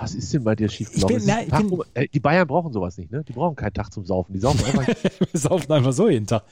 Was 0.00 0.15
ist 0.15 0.33
denn 0.35 0.44
bei 0.44 0.55
dir 0.55 0.69
schiefgelaufen? 0.69 1.17
Es 1.17 1.87
äh, 1.94 2.09
die 2.09 2.21
Bayern 2.21 2.47
brauchen 2.47 2.73
sowas 2.73 2.99
nicht, 2.99 3.11
ne? 3.11 3.25
Die 3.25 3.33
brauchen 3.33 3.56
keinen 3.56 3.73
Tag 3.73 3.93
zum 3.93 4.05
Saufen. 4.05 4.33
Die 4.33 4.41
saufen 4.41 4.65
einfach. 4.65 4.87
Wir 5.33 5.41
saufen 5.41 5.73
einfach 5.73 5.93
so 5.93 6.09
jeden 6.09 6.27
Tag. 6.27 6.43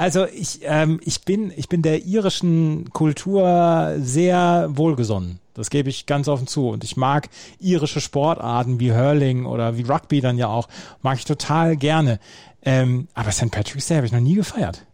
Also 0.00 0.24
ich, 0.24 0.60
ähm, 0.62 0.98
ich 1.04 1.26
bin, 1.26 1.52
ich 1.54 1.68
bin 1.68 1.82
der 1.82 2.06
irischen 2.06 2.88
Kultur 2.88 3.96
sehr 3.98 4.70
wohlgesonnen. 4.70 5.40
Das 5.52 5.68
gebe 5.68 5.90
ich 5.90 6.06
ganz 6.06 6.26
offen 6.26 6.46
zu. 6.46 6.70
Und 6.70 6.84
ich 6.84 6.96
mag 6.96 7.28
irische 7.58 8.00
Sportarten 8.00 8.80
wie 8.80 8.94
Hurling 8.94 9.44
oder 9.44 9.76
wie 9.76 9.82
Rugby 9.82 10.22
dann 10.22 10.38
ja 10.38 10.48
auch. 10.48 10.70
Mag 11.02 11.18
ich 11.18 11.26
total 11.26 11.76
gerne. 11.76 12.18
Ähm, 12.62 13.08
aber 13.12 13.30
St. 13.30 13.50
Patrick's 13.50 13.88
Day 13.88 13.96
habe 13.96 14.06
ich 14.06 14.12
noch 14.12 14.20
nie 14.20 14.36
gefeiert. 14.36 14.86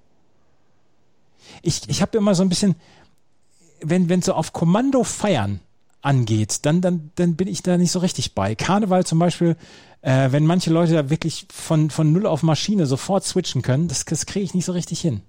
Ich, 1.62 1.88
ich 1.88 2.02
habe 2.02 2.18
immer 2.18 2.34
so 2.34 2.42
ein 2.42 2.48
bisschen, 2.48 2.74
wenn 3.80 4.08
wenn 4.08 4.22
so 4.22 4.32
auf 4.32 4.52
Kommando 4.52 5.04
feiern 5.04 5.60
angeht, 6.02 6.66
dann, 6.66 6.80
dann, 6.80 7.12
dann 7.14 7.36
bin 7.36 7.46
ich 7.46 7.62
da 7.62 7.76
nicht 7.76 7.92
so 7.92 8.00
richtig 8.00 8.34
bei. 8.34 8.56
Karneval 8.56 9.06
zum 9.06 9.20
Beispiel, 9.20 9.56
äh, 10.06 10.30
wenn 10.30 10.46
manche 10.46 10.72
Leute 10.72 10.92
da 10.92 11.10
wirklich 11.10 11.48
von, 11.50 11.90
von 11.90 12.12
Null 12.12 12.26
auf 12.26 12.44
Maschine 12.44 12.86
sofort 12.86 13.24
switchen 13.24 13.62
können, 13.62 13.88
das, 13.88 14.04
das 14.04 14.24
kriege 14.24 14.44
ich 14.44 14.54
nicht 14.54 14.64
so 14.64 14.70
richtig 14.70 15.00
hin. 15.00 15.22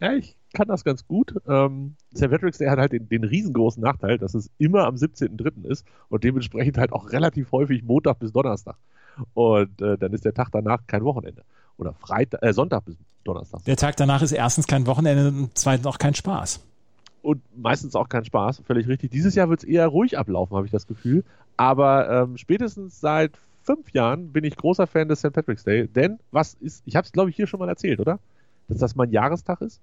ja, 0.00 0.12
ich 0.14 0.34
kann 0.52 0.66
das 0.66 0.82
ganz 0.82 1.06
gut. 1.06 1.34
Ähm, 1.46 1.94
St. 2.16 2.28
Patrick's 2.28 2.58
Day 2.58 2.66
hat 2.66 2.80
halt 2.80 2.90
den, 2.90 3.08
den 3.08 3.22
riesengroßen 3.22 3.80
Nachteil, 3.80 4.18
dass 4.18 4.34
es 4.34 4.50
immer 4.58 4.86
am 4.86 4.96
17.03. 4.96 5.64
ist 5.68 5.86
und 6.08 6.24
dementsprechend 6.24 6.78
halt 6.78 6.92
auch 6.92 7.12
relativ 7.12 7.52
häufig 7.52 7.84
Montag 7.84 8.18
bis 8.18 8.32
Donnerstag. 8.32 8.74
Und 9.34 9.80
äh, 9.80 9.96
dann 9.96 10.12
ist 10.12 10.24
der 10.24 10.34
Tag 10.34 10.48
danach 10.50 10.80
kein 10.88 11.04
Wochenende. 11.04 11.42
Oder 11.76 11.94
Freitag, 11.94 12.42
äh, 12.42 12.52
Sonntag 12.52 12.86
bis 12.86 12.96
Donnerstag. 13.22 13.62
Der 13.66 13.76
Tag 13.76 13.96
danach 13.98 14.22
ist 14.22 14.32
erstens 14.32 14.66
kein 14.66 14.88
Wochenende 14.88 15.28
und 15.28 15.50
zweitens 15.56 15.86
auch 15.86 15.98
kein 15.98 16.14
Spaß. 16.14 16.60
und 17.22 17.40
meistens 17.56 17.94
auch 17.94 18.08
kein 18.08 18.24
Spaß, 18.24 18.62
völlig 18.66 18.88
richtig. 18.88 19.12
Dieses 19.12 19.36
Jahr 19.36 19.48
wird 19.48 19.60
es 19.60 19.64
eher 19.64 19.86
ruhig 19.86 20.18
ablaufen, 20.18 20.56
habe 20.56 20.66
ich 20.66 20.72
das 20.72 20.88
Gefühl. 20.88 21.24
Aber 21.56 22.08
ähm, 22.08 22.36
spätestens 22.36 23.00
seit 23.00 23.32
fünf 23.68 23.92
Jahren 23.92 24.32
bin 24.32 24.44
ich 24.44 24.56
großer 24.56 24.86
Fan 24.86 25.08
des 25.08 25.18
St. 25.18 25.32
Patrick's 25.32 25.62
Day. 25.62 25.86
Denn 25.88 26.18
was 26.30 26.54
ist, 26.54 26.82
ich 26.86 26.96
habe 26.96 27.04
es 27.04 27.12
glaube 27.12 27.28
ich 27.28 27.36
hier 27.36 27.46
schon 27.46 27.60
mal 27.60 27.68
erzählt, 27.68 28.00
oder? 28.00 28.18
Dass 28.66 28.78
das 28.78 28.96
mein 28.96 29.10
Jahrestag 29.10 29.60
ist. 29.60 29.82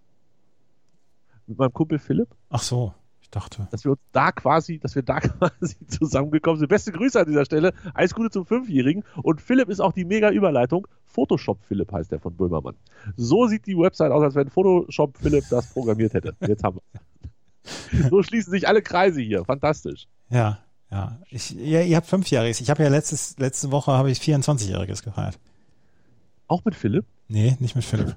Mit 1.46 1.60
meinem 1.60 1.72
Kumpel 1.72 2.00
Philipp. 2.00 2.30
Ach 2.50 2.64
so, 2.64 2.96
ich 3.22 3.30
dachte. 3.30 3.68
Dass 3.70 3.84
wir 3.84 3.92
uns 3.92 4.02
da 4.12 4.32
quasi, 4.32 4.80
dass 4.80 4.96
wir 4.96 5.04
da 5.04 5.20
quasi 5.20 5.76
zusammengekommen 5.86 6.58
sind. 6.60 6.68
Beste 6.68 6.92
Grüße 6.92 7.20
an 7.20 7.28
dieser 7.28 7.46
Stelle. 7.46 7.74
Alles 7.94 8.16
Gute 8.16 8.32
zum 8.32 8.48
Fünfjährigen. 8.48 9.04
Und 9.22 9.40
Philipp 9.40 9.70
ist 9.70 9.82
auch 9.82 9.94
die 9.94 10.06
mega 10.06 10.32
Überleitung. 10.32 10.88
Photoshop 11.06 11.62
Philipp 11.62 11.92
heißt 11.92 12.12
der 12.12 12.20
von 12.20 12.36
Böhmermann. 12.36 12.76
So 13.16 13.46
sieht 13.46 13.68
die 13.68 13.78
Website 13.78 14.12
aus, 14.12 14.24
als 14.24 14.34
wenn 14.34 14.50
Photoshop 14.50 15.16
Philipp 15.20 15.46
das 15.52 15.72
programmiert 15.72 16.16
hätte. 16.16 16.36
Jetzt 16.42 16.64
haben 16.64 16.78
wir. 16.78 17.02
So 18.12 18.22
schließen 18.22 18.52
sich 18.52 18.68
alle 18.68 18.84
Kreise 18.84 19.22
hier. 19.22 19.44
Fantastisch. 19.44 20.08
Ja, 20.30 20.60
ja. 20.96 21.18
Ich, 21.30 21.52
ja 21.52 21.82
ihr 21.82 21.96
habt 21.98 22.08
Fünfjähriges. 22.08 22.62
Ich 22.62 22.70
habe 22.70 22.84
ja 22.84 22.90
letztes, 22.90 23.38
letzte 23.38 23.72
Woche 23.72 23.92
habe 23.92 24.10
ich 24.12 24.20
24-Jähriges 24.20 25.04
gefeiert. 25.04 25.38
Auch 26.48 26.64
mit 26.64 26.76
Philipp? 26.76 27.06
Nee, 27.28 27.56
nicht 27.60 27.76
mit 27.76 27.84
Philipp. 27.86 28.16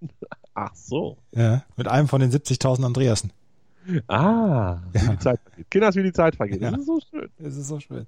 Ach 0.54 0.74
so. 0.74 1.16
Ja, 1.32 1.64
mit 1.76 1.88
einem 1.88 2.08
von 2.08 2.20
den 2.20 2.30
70.000 2.30 2.84
Andreasen. 2.84 3.32
Ah, 4.08 4.78
wie 4.92 4.98
Ja. 4.98 5.10
die 5.12 5.18
Zeit 5.18 5.40
vergeht. 5.42 5.70
Kinders, 5.70 5.96
wie 5.96 6.02
die 6.02 6.12
Zeit 6.12 6.36
vergeht. 6.36 6.62
Das 6.62 6.72
Ja. 6.72 6.78
ist 6.78 6.86
so 6.86 7.00
schön. 7.10 7.28
Das 7.38 7.54
ist 7.56 7.68
so 7.68 7.80
schön. 7.80 8.06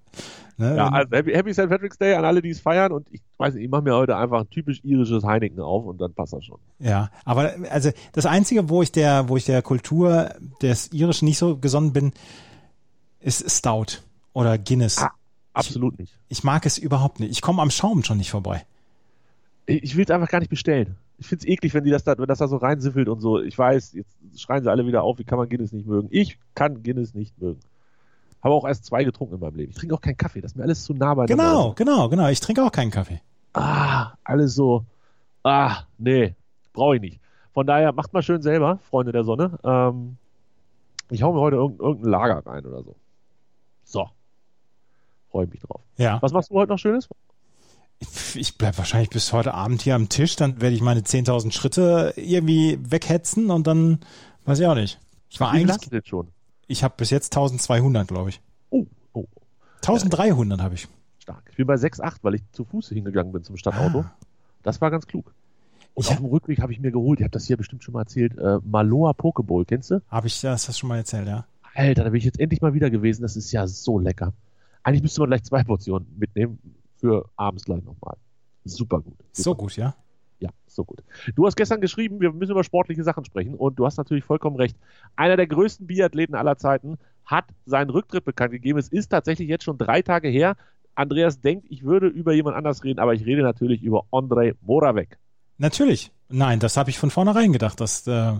Ne, 0.56 0.74
Ja, 0.76 0.86
wenn- 0.86 0.94
also 0.94 1.16
Happy, 1.16 1.32
Happy 1.32 1.52
St. 1.52 1.68
Patrick's 1.68 1.98
Day 1.98 2.14
an 2.14 2.24
alle, 2.24 2.40
die 2.40 2.48
es 2.50 2.60
feiern. 2.60 2.92
Und 2.92 3.06
ich 3.10 3.20
weiß 3.36 3.54
nicht, 3.54 3.64
ich 3.64 3.70
mache 3.70 3.82
mir 3.82 3.94
heute 3.94 4.16
einfach 4.16 4.40
ein 4.40 4.48
typisch 4.50 4.80
irisches 4.84 5.22
Heineken 5.24 5.60
auf 5.60 5.84
und 5.84 6.00
dann 6.00 6.14
passt 6.14 6.32
das 6.32 6.44
schon. 6.46 6.58
Ja, 6.78 7.10
aber 7.26 7.52
also 7.70 7.90
das 8.12 8.24
Einzige, 8.24 8.70
wo 8.70 8.80
ich 8.82 8.90
der, 8.92 9.28
wo 9.28 9.36
ich 9.36 9.44
der 9.44 9.60
Kultur 9.60 10.30
des 10.62 10.92
Irischen 10.92 11.26
nicht 11.26 11.36
so 11.38 11.58
gesonnen 11.58 11.92
bin, 11.92 12.12
ist 13.20 13.50
Stout 13.50 14.02
oder 14.32 14.58
Guinness. 14.58 14.98
Ah. 14.98 15.12
Absolut 15.56 15.98
nicht. 15.98 16.18
Ich 16.28 16.44
mag 16.44 16.66
es 16.66 16.76
überhaupt 16.76 17.18
nicht. 17.18 17.30
Ich 17.30 17.40
komme 17.40 17.62
am 17.62 17.70
Schaum 17.70 18.04
schon 18.04 18.18
nicht 18.18 18.30
vorbei. 18.30 18.66
Ich 19.64 19.82
ich 19.82 19.96
will 19.96 20.04
es 20.04 20.10
einfach 20.10 20.28
gar 20.28 20.40
nicht 20.40 20.50
bestellen. 20.50 20.96
Ich 21.18 21.28
finde 21.28 21.44
es 21.44 21.48
eklig, 21.48 21.72
wenn 21.72 21.84
die 21.84 21.90
das 21.90 22.04
da, 22.04 22.18
wenn 22.18 22.26
das 22.26 22.40
da 22.40 22.46
so 22.46 22.58
reinsiffelt 22.58 23.08
und 23.08 23.20
so. 23.20 23.40
Ich 23.40 23.56
weiß, 23.56 23.94
jetzt 23.94 24.14
schreien 24.38 24.62
sie 24.62 24.70
alle 24.70 24.86
wieder 24.86 25.02
auf, 25.02 25.18
wie 25.18 25.24
kann 25.24 25.38
man 25.38 25.48
Guinness 25.48 25.72
nicht 25.72 25.86
mögen. 25.86 26.08
Ich 26.10 26.38
kann 26.54 26.82
Guinness 26.82 27.14
nicht 27.14 27.40
mögen. 27.40 27.60
Habe 28.42 28.54
auch 28.54 28.66
erst 28.66 28.84
zwei 28.84 29.02
getrunken 29.02 29.36
in 29.36 29.40
meinem 29.40 29.56
Leben. 29.56 29.70
Ich 29.70 29.78
trinke 29.78 29.94
auch 29.94 30.00
keinen 30.02 30.18
Kaffee, 30.18 30.42
das 30.42 30.52
ist 30.52 30.56
mir 30.56 30.64
alles 30.64 30.84
zu 30.84 30.92
nah 30.92 31.14
beieinander. 31.14 31.44
Genau, 31.44 31.72
genau, 31.72 32.08
genau. 32.10 32.28
Ich 32.28 32.40
trinke 32.40 32.62
auch 32.62 32.70
keinen 32.70 32.90
Kaffee. 32.90 33.22
Ah, 33.54 34.12
alles 34.24 34.54
so. 34.54 34.84
Ah, 35.42 35.84
nee, 35.96 36.34
brauche 36.74 36.96
ich 36.96 37.00
nicht. 37.00 37.20
Von 37.54 37.66
daher 37.66 37.92
macht 37.92 38.12
mal 38.12 38.22
schön 38.22 38.42
selber, 38.42 38.78
Freunde 38.90 39.12
der 39.12 39.24
Sonne. 39.24 39.58
Ähm, 39.64 40.18
ich 41.08 41.22
hau 41.22 41.32
mir 41.32 41.40
heute 41.40 41.56
irgendein, 41.56 41.86
irgendein 41.86 42.10
Lager 42.10 42.46
rein 42.46 42.66
oder 42.66 42.82
so. 42.82 42.94
So. 43.86 44.10
Freue 45.30 45.46
mich 45.46 45.60
drauf. 45.60 45.80
Ja. 45.96 46.20
Was 46.20 46.32
machst 46.32 46.50
du 46.50 46.54
heute 46.54 46.72
noch 46.72 46.78
Schönes? 46.78 47.08
Ich, 48.00 48.36
ich 48.36 48.58
bleib 48.58 48.76
wahrscheinlich 48.76 49.08
bis 49.10 49.32
heute 49.32 49.54
Abend 49.54 49.80
hier 49.82 49.94
am 49.94 50.08
Tisch, 50.10 50.36
dann 50.36 50.60
werde 50.60 50.74
ich 50.76 50.82
meine 50.82 51.00
10.000 51.00 51.52
Schritte 51.52 52.12
irgendwie 52.16 52.78
weghetzen 52.82 53.50
und 53.50 53.66
dann 53.66 54.00
weiß 54.44 54.58
ich 54.58 54.66
auch 54.66 54.74
nicht. 54.74 55.00
Ich 55.30 55.40
war 55.40 55.52
Wie 55.52 55.58
eigentlich, 55.60 55.70
hast 55.76 55.86
du 55.86 55.90
denn 55.90 56.04
schon? 56.04 56.28
ich 56.66 56.84
habe 56.84 56.94
bis 56.98 57.10
jetzt 57.10 57.34
1200, 57.34 58.06
glaube 58.08 58.30
ich. 58.30 58.40
Oh, 58.70 58.84
oh, 59.14 59.24
1300 59.76 60.60
habe 60.60 60.74
ich. 60.74 60.88
stark. 61.22 61.42
Ich 61.50 61.56
bin 61.56 61.66
bei 61.66 61.74
6,8, 61.74 62.16
weil 62.22 62.34
ich 62.34 62.42
zu 62.52 62.64
Fuß 62.64 62.88
hingegangen 62.90 63.32
bin 63.32 63.44
zum 63.44 63.56
Stadtauto. 63.56 64.00
Ah. 64.00 64.12
Das 64.62 64.80
war 64.80 64.90
ganz 64.90 65.06
klug. 65.06 65.32
Und 65.94 66.04
Ich 66.04 66.10
auf 66.10 66.16
dem 66.18 66.26
Rückweg 66.26 66.60
habe 66.60 66.72
ich 66.72 66.80
mir 66.80 66.90
geholt, 66.90 67.20
ich 67.20 67.24
habe 67.24 67.30
das 67.32 67.46
hier 67.46 67.56
bestimmt 67.56 67.82
schon 67.82 67.94
mal 67.94 68.00
erzählt, 68.02 68.36
äh, 68.36 68.58
Maloa 68.64 69.14
Pokeball, 69.14 69.64
kennst 69.64 69.90
du? 69.90 70.02
Habe 70.10 70.26
ich 70.26 70.38
das, 70.42 70.66
das 70.66 70.76
schon 70.78 70.88
mal 70.88 70.98
erzählt, 70.98 71.26
ja? 71.26 71.46
Alter, 71.76 72.04
da 72.04 72.10
bin 72.10 72.18
ich 72.18 72.24
jetzt 72.24 72.40
endlich 72.40 72.62
mal 72.62 72.74
wieder 72.74 72.90
gewesen, 72.90 73.22
das 73.22 73.36
ist 73.36 73.52
ja 73.52 73.66
so 73.66 73.98
lecker. 73.98 74.32
Eigentlich 74.82 75.02
müsste 75.02 75.20
man 75.20 75.30
gleich 75.30 75.44
zwei 75.44 75.62
Portionen 75.62 76.08
mitnehmen 76.18 76.58
für 76.96 77.28
abends 77.36 77.64
gleich 77.64 77.84
nochmal. 77.84 78.16
Super 78.64 79.00
gut. 79.00 79.16
So 79.32 79.42
Super. 79.42 79.58
gut, 79.62 79.76
ja? 79.76 79.94
Ja, 80.38 80.50
so 80.66 80.84
gut. 80.84 81.02
Du 81.34 81.46
hast 81.46 81.56
gestern 81.56 81.80
geschrieben, 81.80 82.20
wir 82.20 82.32
müssen 82.32 82.52
über 82.52 82.64
sportliche 82.64 83.02
Sachen 83.02 83.24
sprechen 83.24 83.54
und 83.54 83.78
du 83.78 83.84
hast 83.86 83.96
natürlich 83.96 84.24
vollkommen 84.24 84.56
recht. 84.56 84.76
Einer 85.16 85.36
der 85.36 85.46
größten 85.46 85.86
Biathleten 85.86 86.34
aller 86.34 86.56
Zeiten 86.56 86.98
hat 87.24 87.46
seinen 87.64 87.90
Rücktritt 87.90 88.24
bekannt 88.24 88.52
gegeben. 88.52 88.78
Es 88.78 88.88
ist 88.88 89.08
tatsächlich 89.08 89.48
jetzt 89.48 89.64
schon 89.64 89.78
drei 89.78 90.02
Tage 90.02 90.28
her. 90.28 90.56
Andreas 90.94 91.40
denkt, 91.40 91.66
ich 91.68 91.84
würde 91.84 92.06
über 92.06 92.32
jemand 92.32 92.56
anders 92.56 92.84
reden, 92.84 93.00
aber 93.00 93.14
ich 93.14 93.26
rede 93.26 93.42
natürlich 93.42 93.82
über 93.82 94.04
Andrei 94.12 94.54
Moravec. 94.62 95.18
Natürlich. 95.58 96.10
Nein, 96.28 96.58
das 96.58 96.76
habe 96.76 96.90
ich 96.90 96.98
von 96.98 97.10
vornherein 97.10 97.52
gedacht, 97.52 97.80
dass, 97.80 98.06
äh, 98.06 98.32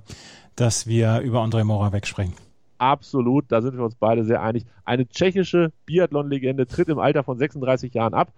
dass 0.54 0.86
wir 0.86 1.20
über 1.20 1.42
André 1.42 1.64
Mora 1.64 1.92
wegsprechen. 1.92 2.34
Absolut, 2.78 3.46
da 3.48 3.62
sind 3.62 3.76
wir 3.76 3.84
uns 3.84 3.94
beide 3.94 4.24
sehr 4.24 4.42
einig. 4.42 4.64
Eine 4.84 5.08
tschechische 5.08 5.72
Biathlon-Legende 5.86 6.66
tritt 6.66 6.88
im 6.88 6.98
Alter 6.98 7.22
von 7.22 7.38
36 7.38 7.94
Jahren 7.94 8.14
ab. 8.14 8.32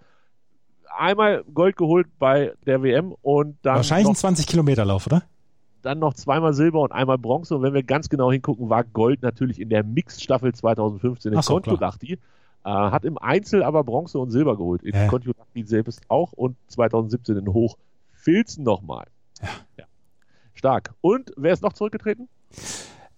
Einmal 0.97 1.43
Gold 1.53 1.77
geholt 1.77 2.07
bei 2.19 2.53
der 2.65 2.81
WM 2.81 3.13
und 3.21 3.57
dann 3.61 3.77
Wahrscheinlich 3.77 4.07
noch 4.07 4.23
ein 4.23 4.35
20-Kilometer-Lauf, 4.35 5.07
oder? 5.07 5.23
dann 5.81 5.99
noch 5.99 6.13
zweimal 6.13 6.53
Silber 6.53 6.81
und 6.81 6.91
einmal 6.91 7.17
Bronze. 7.17 7.55
Und 7.55 7.61
wenn 7.63 7.73
wir 7.73 7.83
ganz 7.83 8.09
genau 8.09 8.31
hingucken, 8.31 8.69
war 8.69 8.83
Gold 8.83 9.21
natürlich 9.21 9.59
in 9.59 9.69
der 9.69 9.83
Mixed-Staffel 9.83 10.53
2015 10.53 11.33
in 11.33 11.41
so. 11.41 11.53
Kontiolahti. 11.53 12.13
Äh, 12.13 12.17
hat 12.69 13.05
im 13.05 13.17
Einzel 13.17 13.63
aber 13.63 13.83
Bronze 13.83 14.19
und 14.19 14.31
Silber 14.31 14.57
geholt. 14.57 14.83
In 14.83 14.93
Ja. 14.93 15.07
Kontiolahti 15.07 15.63
selbst 15.63 16.01
auch 16.09 16.33
und 16.33 16.57
2017 16.67 17.37
in 17.37 17.53
Hochfilzen 17.53 18.63
nochmal. 18.63 19.07
Ja. 19.77 19.85
Stark. 20.53 20.93
Und 20.99 21.31
wer 21.37 21.53
ist 21.53 21.63
noch 21.63 21.71
zurückgetreten? 21.71 22.27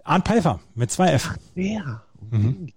Arndt 0.03 0.27
Pfeiffer 0.27 0.59
mit 0.75 0.89
2F. 0.91 1.35
Ja. 1.55 2.01
Mhm. 2.29 2.69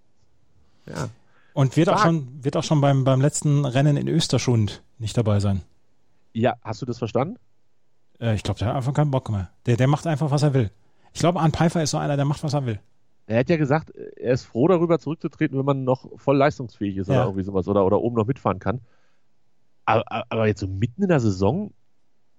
Ja. 0.86 1.08
Und 1.52 1.76
wird 1.76 1.88
auch 1.88 1.98
schon, 2.00 2.42
wird 2.44 2.56
auch 2.56 2.64
schon 2.64 2.80
beim, 2.80 3.04
beim 3.04 3.20
letzten 3.20 3.64
Rennen 3.64 3.96
in 3.96 4.08
Österschund 4.08 4.82
nicht 4.98 5.16
dabei 5.16 5.40
sein. 5.40 5.62
Ja, 6.32 6.54
hast 6.62 6.82
du 6.82 6.86
das 6.86 6.98
verstanden? 6.98 7.38
Äh, 8.20 8.34
ich 8.34 8.42
glaube, 8.42 8.58
der 8.58 8.68
hat 8.68 8.76
einfach 8.76 8.92
keinen 8.92 9.10
Bock 9.10 9.30
mehr. 9.30 9.50
Der, 9.66 9.76
der 9.76 9.86
macht 9.86 10.06
einfach, 10.06 10.30
was 10.30 10.42
er 10.42 10.52
will. 10.52 10.70
Ich 11.12 11.20
glaube, 11.20 11.38
Arndt 11.40 11.56
Pfeiffer 11.56 11.82
ist 11.82 11.90
so 11.92 11.98
einer, 11.98 12.16
der 12.16 12.24
macht, 12.24 12.42
was 12.42 12.54
er 12.54 12.66
will. 12.66 12.80
Er 13.26 13.38
hat 13.38 13.48
ja 13.48 13.56
gesagt, 13.56 13.90
er 13.90 14.32
ist 14.34 14.44
froh 14.44 14.68
darüber 14.68 14.98
zurückzutreten, 14.98 15.56
wenn 15.56 15.64
man 15.64 15.84
noch 15.84 16.08
voll 16.18 16.36
leistungsfähig 16.36 16.96
ist 16.96 17.06
Ja. 17.08 17.14
oder 17.14 17.24
irgendwie 17.26 17.44
sowas 17.44 17.68
oder, 17.68 17.86
oder 17.86 18.00
oben 18.00 18.16
noch 18.16 18.26
mitfahren 18.26 18.58
kann. 18.58 18.80
Aber, 19.86 20.04
aber 20.10 20.46
jetzt 20.46 20.60
so 20.60 20.66
mitten 20.66 21.02
in 21.02 21.08
der 21.08 21.20
Saison, 21.20 21.72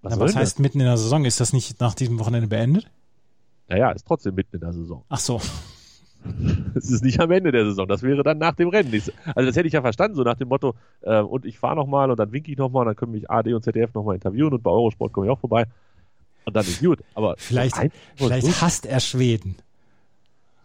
was, 0.02 0.14
soll 0.14 0.28
was 0.28 0.36
heißt 0.36 0.60
mitten 0.60 0.80
in 0.80 0.86
der 0.86 0.98
Saison? 0.98 1.26
Ist 1.26 1.40
das 1.40 1.54
nicht 1.54 1.80
nach 1.80 1.96
diesem 1.96 2.20
Wochenende 2.20 2.48
beendet? 2.48 2.92
Naja, 3.68 3.92
ist 3.92 4.06
trotzdem 4.08 4.36
mitten 4.36 4.56
in 4.56 4.62
der 4.62 4.74
Saison. 4.74 5.04
Ach 5.10 5.20
so. 5.20 5.42
Es 6.74 6.90
ist 6.90 7.04
nicht 7.04 7.20
am 7.20 7.30
Ende 7.30 7.52
der 7.52 7.66
Saison, 7.66 7.88
das 7.88 8.02
wäre 8.02 8.24
dann 8.24 8.40
nach 8.40 8.56
dem 8.56 8.70
Rennen. 8.70 8.92
Also 8.92 9.46
das 9.46 9.56
hätte 9.56 9.68
ich 9.68 9.74
ja 9.74 9.82
verstanden, 9.82 10.16
so 10.16 10.24
nach 10.24 10.36
dem 10.36 10.48
Motto, 10.48 10.74
äh, 11.02 11.22
und 11.22 11.46
ich 11.46 11.60
fahre 11.60 11.76
nochmal 11.76 12.10
und 12.10 12.18
dann 12.20 12.32
winke 12.32 12.52
ich 12.52 12.58
nochmal 12.58 12.82
und 12.82 12.88
dann 12.88 12.96
können 12.96 13.12
mich 13.12 13.30
AD 13.30 13.54
und 13.54 13.64
ZDF 13.64 13.94
nochmal 13.94 14.16
interviewen 14.16 14.52
und 14.52 14.64
bei 14.64 14.72
Eurosport 14.72 15.14
komme 15.14 15.28
ich 15.28 15.32
auch 15.32 15.40
vorbei. 15.40 15.68
Und 16.46 16.56
dann 16.56 16.66
ist 16.66 16.80
gut. 16.82 17.00
Aber 17.14 17.36
Vielleicht, 17.38 17.76
vielleicht 18.16 18.62
hasst 18.62 18.88
er 18.88 19.00
Schweden. 19.00 19.56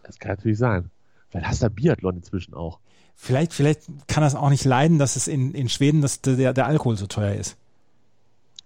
das 0.02 0.18
kann 0.18 0.30
natürlich 0.32 0.58
sein. 0.58 0.90
Vielleicht 1.28 1.46
hast 1.46 1.62
du 1.62 1.68
Biathlon 1.70 2.16
inzwischen 2.16 2.54
auch. 2.54 2.78
Vielleicht, 3.14 3.52
vielleicht 3.52 3.82
kann 4.08 4.22
er 4.22 4.28
es 4.28 4.34
auch 4.34 4.48
nicht 4.48 4.64
leiden, 4.64 4.98
dass 4.98 5.16
es 5.16 5.28
in, 5.28 5.52
in 5.52 5.68
Schweden, 5.68 6.00
dass 6.00 6.22
der, 6.22 6.54
der 6.54 6.66
Alkohol 6.66 6.96
so 6.96 7.06
teuer 7.06 7.34
ist. 7.34 7.56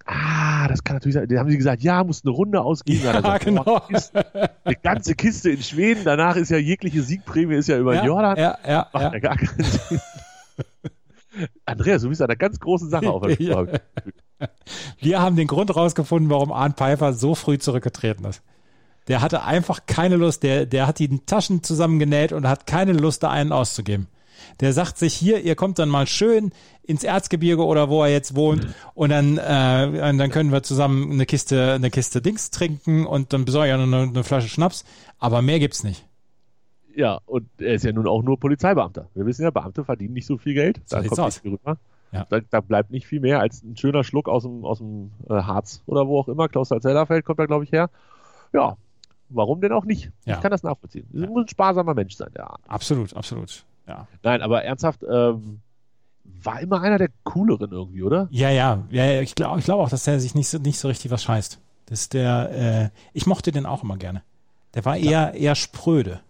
Ah, 0.05 0.44
das 0.67 0.83
kann 0.83 0.95
natürlich 0.95 1.15
sein. 1.15 1.27
Den 1.27 1.39
haben 1.39 1.49
sie 1.49 1.57
gesagt, 1.57 1.81
ja, 1.83 2.03
musst 2.03 2.25
eine 2.25 2.33
Runde 2.33 2.61
ausgeben. 2.61 3.03
Ja, 3.03 3.13
gesagt, 3.13 3.45
genau. 3.45 3.63
boah, 3.63 3.87
Eine 4.63 4.75
ganze 4.81 5.15
Kiste 5.15 5.49
in 5.49 5.61
Schweden. 5.61 6.03
Danach 6.03 6.35
ist 6.35 6.49
ja 6.49 6.57
jegliche 6.57 7.01
Siegprämie 7.01 7.55
ist 7.55 7.67
ja 7.67 7.77
über 7.77 7.95
den 7.95 8.05
Jordan. 8.05 8.37
ja, 8.37 8.57
ja, 8.67 8.87
Macht 8.93 9.03
ja. 9.03 9.13
ja 9.13 9.19
gar 9.19 9.37
keinen 9.37 9.63
Sinn. 9.63 9.99
Andreas, 11.65 12.01
du 12.01 12.09
bist 12.09 12.21
an 12.21 12.29
einer 12.29 12.37
ganz 12.37 12.59
großen 12.59 12.89
Sache 12.89 13.09
auf 13.09 13.21
der 13.23 13.41
Ja. 13.41 13.63
Spur. 13.65 13.79
Wir 14.99 15.21
haben 15.21 15.35
den 15.35 15.47
Grund 15.47 15.75
rausgefunden, 15.75 16.29
warum 16.29 16.51
Arndt 16.51 16.77
Pfeiffer 16.77 17.13
so 17.13 17.35
früh 17.35 17.57
zurückgetreten 17.57 18.25
ist. 18.25 18.41
Der 19.07 19.21
hatte 19.21 19.43
einfach 19.43 19.81
keine 19.85 20.15
Lust, 20.15 20.43
der, 20.43 20.65
der 20.65 20.87
hat 20.87 20.99
die 20.99 21.19
Taschen 21.25 21.63
zusammengenäht 21.63 22.31
und 22.33 22.47
hat 22.47 22.67
keine 22.67 22.93
Lust, 22.93 23.23
da 23.23 23.29
einen 23.29 23.51
auszugeben. 23.51 24.07
Der 24.59 24.73
sagt 24.73 24.97
sich 24.97 25.13
hier, 25.13 25.41
ihr 25.41 25.55
kommt 25.55 25.79
dann 25.79 25.89
mal 25.89 26.07
schön 26.07 26.51
ins 26.83 27.03
Erzgebirge 27.03 27.65
oder 27.65 27.89
wo 27.89 28.03
er 28.03 28.09
jetzt 28.11 28.35
wohnt 28.35 28.67
und 28.93 29.09
dann, 29.09 29.37
äh, 29.37 30.09
und 30.09 30.17
dann 30.17 30.29
können 30.29 30.51
wir 30.51 30.61
zusammen 30.63 31.11
eine 31.11 31.25
Kiste, 31.25 31.73
eine 31.73 31.89
Kiste 31.89 32.21
Dings 32.21 32.51
trinken 32.51 33.05
und 33.05 33.33
dann 33.33 33.45
besorge 33.45 33.69
ich 33.69 33.73
auch 33.73 33.85
noch 33.85 33.85
eine, 33.97 34.09
eine 34.09 34.23
Flasche 34.23 34.47
Schnaps. 34.49 34.85
Aber 35.19 35.41
mehr 35.41 35.59
gibt's 35.59 35.83
nicht. 35.83 36.05
Ja, 36.95 37.19
und 37.25 37.49
er 37.59 37.73
ist 37.73 37.83
ja 37.83 37.91
nun 37.91 38.07
auch 38.07 38.23
nur 38.23 38.39
Polizeibeamter. 38.39 39.09
Wir 39.15 39.25
wissen 39.25 39.43
ja, 39.43 39.49
Beamte 39.51 39.83
verdienen 39.83 40.13
nicht 40.13 40.25
so 40.27 40.37
viel 40.37 40.53
Geld. 40.53 40.77
So 40.85 40.95
Da 40.95 41.01
sieht's 41.01 41.15
kommt 41.15 41.27
aus. 41.27 41.43
nicht 41.43 41.53
rüber. 41.53 41.77
Ja. 42.11 42.25
Da, 42.29 42.39
da 42.39 42.61
bleibt 42.61 42.91
nicht 42.91 43.07
viel 43.07 43.19
mehr 43.19 43.41
als 43.41 43.63
ein 43.63 43.75
schöner 43.75 44.05
Schluck 44.05 44.29
aus 44.29 44.43
dem, 44.43 44.63
aus 44.63 44.77
dem 44.77 45.11
äh, 45.29 45.33
Harz 45.33 45.81
oder 45.87 46.07
wo 46.07 46.19
auch 46.19 46.29
immer. 46.29 46.47
Klaus 46.47 46.69
Zellerfeld 46.69 47.25
kommt 47.25 47.39
da, 47.39 47.45
glaube 47.45 47.65
ich, 47.65 47.71
her. 47.73 47.89
Ja, 48.53 48.77
warum 49.29 49.59
denn 49.59 49.73
auch 49.73 49.83
nicht? 49.83 50.11
Ja. 50.23 50.35
Ich 50.35 50.41
kann 50.41 50.51
das 50.51 50.63
nachvollziehen. 50.63 51.07
Es 51.13 51.27
muss 51.27 51.43
ein 51.45 51.47
sparsamer 51.49 51.93
Mensch 51.93 52.15
sein, 52.15 52.29
der. 52.33 52.55
Absolut, 52.67 53.13
absolut. 53.15 53.65
Ja. 53.87 54.07
Nein, 54.23 54.41
aber 54.41 54.63
ernsthaft, 54.63 55.03
ähm, 55.09 55.61
war 56.23 56.59
immer 56.59 56.81
einer 56.81 56.97
der 56.97 57.09
cooleren 57.23 57.71
irgendwie, 57.71 58.03
oder? 58.03 58.27
Ja, 58.31 58.49
ja, 58.49 58.83
ja, 58.89 59.05
ja, 59.05 59.21
ich 59.21 59.35
glaube 59.35 59.59
ich 59.59 59.65
glaub 59.65 59.79
auch, 59.79 59.89
dass 59.89 60.05
der 60.05 60.19
sich 60.19 60.35
nicht 60.35 60.47
so, 60.47 60.57
nicht 60.57 60.79
so 60.79 60.87
richtig 60.87 61.11
was 61.11 61.23
scheißt. 61.23 61.59
Das 61.87 62.09
der, 62.09 62.51
äh, 62.51 62.89
ich 63.13 63.27
mochte 63.27 63.51
den 63.51 63.65
auch 63.65 63.83
immer 63.83 63.97
gerne. 63.97 64.23
Der 64.73 64.85
war 64.85 64.97
eher, 64.97 65.33
eher 65.35 65.55
spröde. 65.55 66.21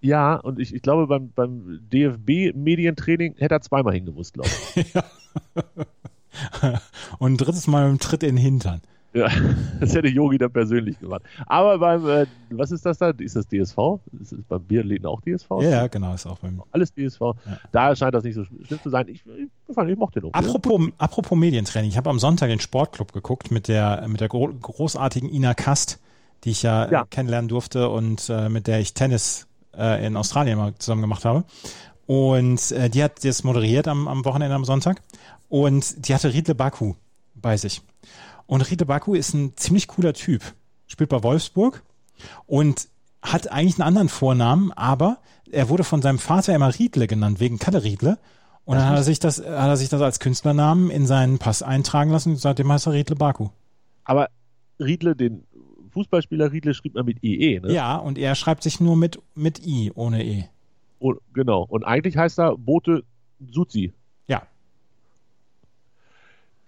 Ja, 0.00 0.36
und 0.36 0.58
ich, 0.58 0.74
ich 0.74 0.82
glaube, 0.82 1.06
beim, 1.06 1.30
beim 1.32 1.80
DFB-Medientraining 1.92 3.34
hätte 3.36 3.54
er 3.54 3.60
zweimal 3.60 3.94
hingemusst, 3.94 4.34
glaube 4.34 4.50
ich. 4.74 4.94
Und 7.18 7.32
ein 7.32 7.36
drittes 7.36 7.66
Mal 7.66 7.90
mit 7.90 8.00
dem 8.00 8.02
Tritt 8.02 8.22
in 8.22 8.36
den 8.36 8.44
Hintern. 8.44 8.80
Ja, 9.14 9.28
das 9.80 9.94
hätte 9.94 10.08
Yogi 10.08 10.38
dann 10.38 10.52
persönlich 10.52 10.98
gemacht. 10.98 11.22
Aber 11.46 11.78
beim, 11.78 12.06
äh, 12.08 12.26
was 12.50 12.70
ist 12.70 12.84
das 12.84 12.98
da? 12.98 13.10
Ist 13.10 13.36
das 13.36 13.46
DSV? 13.46 13.78
Ist 14.20 14.32
es 14.32 14.44
beim 14.48 14.62
Biathleten 14.62 15.06
auch 15.06 15.20
DSV? 15.22 15.50
Ja, 15.60 15.70
ja, 15.70 15.86
genau, 15.86 16.14
ist 16.14 16.26
auch 16.26 16.38
beim. 16.38 16.62
Alles 16.72 16.92
DSV. 16.92 17.20
Da 17.72 17.96
scheint 17.96 18.14
das 18.14 18.24
nicht 18.24 18.34
so 18.34 18.44
schlimm 18.44 18.80
zu 18.82 18.90
sein. 18.90 19.08
Ich, 19.08 19.24
ich, 19.26 19.74
fand, 19.74 19.90
ich 19.90 19.96
mochte 19.96 20.20
den 20.20 20.30
auch. 20.30 20.34
Apropos, 20.34 20.88
apropos 20.98 21.38
Medientraining, 21.38 21.90
ich 21.90 21.96
habe 21.96 22.10
am 22.10 22.18
Sonntag 22.18 22.48
den 22.48 22.60
Sportclub 22.60 23.12
geguckt 23.12 23.50
mit 23.50 23.68
der, 23.68 24.06
mit 24.08 24.20
der 24.20 24.28
gro 24.28 24.48
großartigen 24.48 25.32
Ina 25.32 25.54
Kast, 25.54 26.00
die 26.44 26.50
ich 26.50 26.62
ja, 26.62 26.90
Ja. 26.90 27.02
Äh, 27.02 27.04
kennenlernen 27.10 27.48
durfte 27.48 27.88
und 27.88 28.28
äh, 28.28 28.48
mit 28.48 28.66
der 28.66 28.80
ich 28.80 28.94
Tennis 28.94 29.46
äh, 29.76 30.06
in 30.06 30.16
Australien 30.16 30.58
mal 30.58 30.74
zusammen 30.74 31.00
gemacht 31.00 31.24
habe. 31.24 31.44
Und 32.06 32.72
äh, 32.72 32.88
die 32.88 33.02
hat 33.02 33.24
das 33.24 33.44
moderiert 33.44 33.88
am, 33.88 34.08
am 34.08 34.24
Wochenende 34.24 34.54
am 34.54 34.64
Sonntag 34.64 35.02
und 35.48 36.06
die 36.08 36.14
hatte 36.14 36.32
Riedle 36.32 36.54
Baku 36.54 36.94
bei 37.34 37.56
sich. 37.56 37.82
Und 38.48 38.62
Riedle 38.62 38.86
Baku 38.86 39.14
ist 39.14 39.34
ein 39.34 39.52
ziemlich 39.56 39.88
cooler 39.88 40.14
Typ. 40.14 40.42
Spielt 40.86 41.10
bei 41.10 41.22
Wolfsburg 41.22 41.82
und 42.46 42.88
hat 43.20 43.52
eigentlich 43.52 43.74
einen 43.74 43.86
anderen 43.86 44.08
Vornamen, 44.08 44.72
aber 44.72 45.18
er 45.50 45.68
wurde 45.68 45.84
von 45.84 46.00
seinem 46.00 46.18
Vater 46.18 46.54
immer 46.54 46.76
Riedle 46.76 47.06
genannt, 47.06 47.40
wegen 47.40 47.58
Kalle 47.58 47.84
Riedle. 47.84 48.18
Und 48.64 48.76
dann 48.76 48.88
hat 48.88 48.96
er 48.96 49.02
sich 49.02 49.18
das, 49.18 49.38
hat 49.38 49.68
er 49.68 49.76
sich 49.76 49.90
das 49.90 50.00
als 50.00 50.18
Künstlernamen 50.18 50.90
in 50.90 51.06
seinen 51.06 51.38
Pass 51.38 51.62
eintragen 51.62 52.10
lassen. 52.10 52.36
Seitdem 52.36 52.72
heißt 52.72 52.86
er 52.86 52.94
Riedle 52.94 53.16
Baku. 53.16 53.48
Aber 54.04 54.28
Riedle, 54.80 55.14
den 55.14 55.44
Fußballspieler 55.90 56.50
Riedle 56.50 56.72
schrieb 56.72 56.94
man 56.94 57.04
mit 57.04 57.22
IE, 57.22 57.60
ne? 57.60 57.72
Ja, 57.72 57.96
und 57.96 58.16
er 58.16 58.34
schreibt 58.34 58.62
sich 58.62 58.80
nur 58.80 58.96
mit, 58.96 59.20
mit 59.34 59.64
I, 59.66 59.92
ohne 59.94 60.24
E. 60.24 60.44
Und, 60.98 61.18
genau. 61.34 61.66
Und 61.68 61.84
eigentlich 61.84 62.16
heißt 62.16 62.38
er 62.38 62.56
Bote 62.56 63.04
Suzi. 63.40 63.92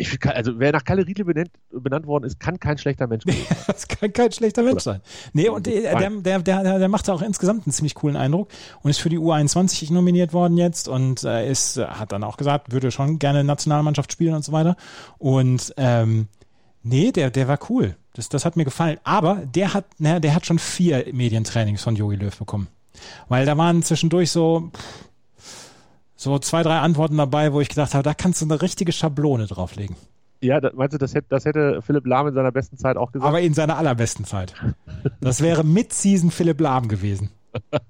Ich, 0.01 0.19
also 0.27 0.59
wer 0.59 0.73
nach 0.73 0.85
Kalle 0.85 1.07
Riedle 1.07 1.27
benannt, 1.27 1.51
benannt 1.71 2.07
worden 2.07 2.25
ist, 2.25 2.41
kann 2.41 2.59
kein 2.59 2.79
schlechter 2.79 3.07
Mensch 3.07 3.25
sein. 3.27 3.37
Das 3.67 3.87
kann 3.87 4.13
kein 4.13 4.33
schlechter 4.33 4.63
Mensch 4.63 4.83
sein. 4.83 5.01
Nee, 5.33 5.49
und 5.49 5.67
der, 5.67 6.11
der, 6.21 6.41
der, 6.41 6.79
der, 6.79 6.89
macht 6.89 7.09
auch 7.11 7.23
insgesamt 7.23 7.67
einen 7.67 7.73
ziemlich 7.73 7.95
coolen 7.95 8.17
Eindruck 8.17 8.49
und 8.83 8.91
ist 8.91 9.01
für 9.01 9.11
die 9.11 9.19
U21 9.19 9.93
nominiert 9.93 10.33
worden 10.33 10.57
jetzt 10.57 10.89
und 10.89 11.23
äh, 11.25 11.51
ist, 11.51 11.77
äh, 11.77 11.85
hat 11.87 12.13
dann 12.13 12.25
auch 12.25 12.37
gesagt, 12.37 12.73
würde 12.73 12.91
schon 12.91 13.19
gerne 13.19 13.45
Nationalmannschaft 13.45 14.11
spielen 14.13 14.35
und 14.35 14.45
so 14.45 14.53
weiter. 14.53 14.77
Und 15.19 15.75
ähm, 15.77 16.29
nee, 16.83 17.13
der, 17.13 17.31
der 17.31 17.47
war 17.49 17.59
cool. 17.69 17.97
Das, 18.15 18.29
das 18.29 18.45
hat 18.45 18.57
mir 18.57 18.65
gefallen. 18.65 18.99
Aber 19.05 19.43
der 19.55 19.75
hat, 19.75 19.85
naja, 19.99 20.19
der 20.19 20.35
hat 20.35 20.47
schon 20.47 20.59
vier 20.59 21.05
Medientrainings 21.13 21.83
von 21.83 21.95
Jogi 21.95 22.17
Löw 22.17 22.37
bekommen. 22.37 22.69
Weil 23.29 23.47
da 23.47 23.57
waren 23.57 23.83
zwischendurch 23.83 24.31
so, 24.31 24.71
pff, 24.75 25.10
so 26.21 26.39
zwei, 26.39 26.63
drei 26.63 26.81
Antworten 26.81 27.17
dabei, 27.17 27.55
wo 27.55 27.63
ich 27.63 27.71
gedacht 27.71 27.95
habe, 27.95 28.03
da 28.03 28.13
kannst 28.13 28.43
du 28.43 28.45
eine 28.45 28.61
richtige 28.61 28.93
Schablone 28.93 29.47
drauflegen. 29.47 29.97
Ja, 30.43 30.61
da, 30.61 30.71
meinst 30.75 30.93
du, 30.93 30.99
das 30.99 31.15
hätte, 31.15 31.29
das 31.31 31.47
hätte 31.47 31.81
Philipp 31.81 32.07
Lahm 32.07 32.29
in 32.29 32.35
seiner 32.35 32.53
besten 32.53 32.77
Zeit 32.77 32.99
auch 32.99 33.11
gesagt? 33.11 33.27
Aber 33.27 33.41
in 33.41 33.55
seiner 33.55 33.79
allerbesten 33.79 34.27
Zeit. 34.27 34.55
Das 35.23 35.41
wäre 35.41 35.65
Mid-Season 35.65 36.31
Philipp 36.31 36.61
Lahm 36.61 36.89
gewesen. 36.89 37.31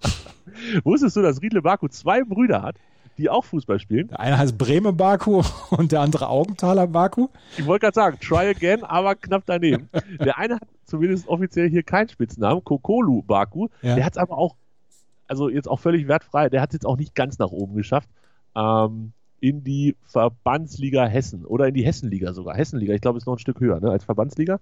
Wusstest 0.85 1.17
du, 1.17 1.23
dass 1.23 1.43
Riedle 1.43 1.61
Baku 1.61 1.89
zwei 1.89 2.23
Brüder 2.23 2.63
hat, 2.63 2.77
die 3.19 3.29
auch 3.29 3.45
Fußball 3.45 3.81
spielen? 3.81 4.09
Der 4.09 4.21
eine 4.21 4.39
heißt 4.39 4.57
Breme 4.57 4.93
Baku 4.93 5.43
und 5.71 5.91
der 5.91 6.01
andere 6.01 6.29
Augenthaler 6.29 6.87
Baku. 6.87 7.29
Ich 7.59 7.67
wollte 7.67 7.87
gerade 7.87 7.95
sagen, 7.97 8.19
try 8.21 8.49
again, 8.49 8.85
aber 8.85 9.17
knapp 9.17 9.43
daneben. 9.47 9.89
Der 10.21 10.39
eine 10.39 10.55
hat 10.55 10.69
zumindest 10.85 11.27
offiziell 11.27 11.69
hier 11.69 11.83
keinen 11.83 12.09
Spitznamen, 12.09 12.63
Kokolu 12.63 13.23
Baku. 13.23 13.67
Ja. 13.83 13.97
Der 13.97 14.05
hat 14.05 14.13
es 14.13 14.19
aber 14.19 14.39
auch, 14.39 14.55
also 15.27 15.49
jetzt 15.49 15.67
auch 15.69 15.81
völlig 15.81 16.07
wertfrei, 16.07 16.49
der 16.49 16.61
hat 16.61 16.71
es 16.71 16.75
jetzt 16.75 16.87
auch 16.87 16.97
nicht 16.97 17.17
ganz 17.17 17.39
nach 17.39 17.51
oben 17.51 17.75
geschafft. 17.75 18.09
Ähm, 18.55 19.13
in 19.41 19.65
die 19.65 19.97
Verbandsliga 20.05 21.07
Hessen 21.07 21.45
oder 21.45 21.69
in 21.69 21.75
die 21.75 21.85
Hessenliga 21.85 22.33
sogar. 22.33 22.57
Hessenliga, 22.57 22.95
ich 22.95 23.01
glaube, 23.01 23.19
ist 23.19 23.27
noch 23.27 23.37
ein 23.37 23.39
Stück 23.39 23.61
höher 23.61 23.81
ne, 23.81 23.91
als 23.91 24.05
Verbandsliga. 24.05 24.61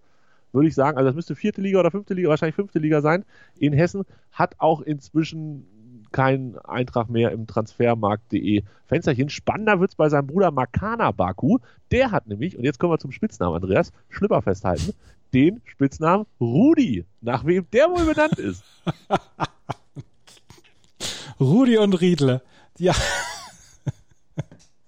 Würde 0.52 0.68
ich 0.68 0.74
sagen, 0.74 0.96
also 0.96 1.08
das 1.08 1.16
müsste 1.16 1.34
vierte 1.34 1.60
Liga 1.60 1.80
oder 1.80 1.90
fünfte 1.90 2.14
Liga, 2.14 2.30
wahrscheinlich 2.30 2.54
fünfte 2.54 2.78
Liga 2.78 3.02
sein. 3.02 3.24
In 3.58 3.72
Hessen 3.72 4.04
hat 4.32 4.54
auch 4.58 4.80
inzwischen 4.80 5.66
kein 6.10 6.56
Eintrag 6.64 7.10
mehr 7.10 7.32
im 7.32 7.46
Transfermarkt.de 7.46 8.62
Fensterchen. 8.86 9.28
Spannender 9.28 9.80
wird 9.80 9.90
es 9.90 9.96
bei 9.96 10.08
seinem 10.08 10.28
Bruder 10.28 10.50
Makana 10.50 11.12
Baku. 11.12 11.58
Der 11.90 12.12
hat 12.12 12.26
nämlich, 12.26 12.56
und 12.56 12.64
jetzt 12.64 12.78
kommen 12.78 12.92
wir 12.92 12.98
zum 12.98 13.12
Spitznamen, 13.12 13.56
Andreas, 13.56 13.92
Schlüpper 14.08 14.40
festhalten, 14.40 14.94
den 15.34 15.60
Spitznamen 15.64 16.24
Rudi, 16.40 17.04
nach 17.20 17.44
wem 17.44 17.66
der 17.72 17.90
wohl 17.90 18.06
benannt 18.06 18.38
ist. 18.38 18.64
Rudi 21.40 21.76
und 21.76 22.00
Riedle. 22.00 22.42
Ja, 22.78 22.94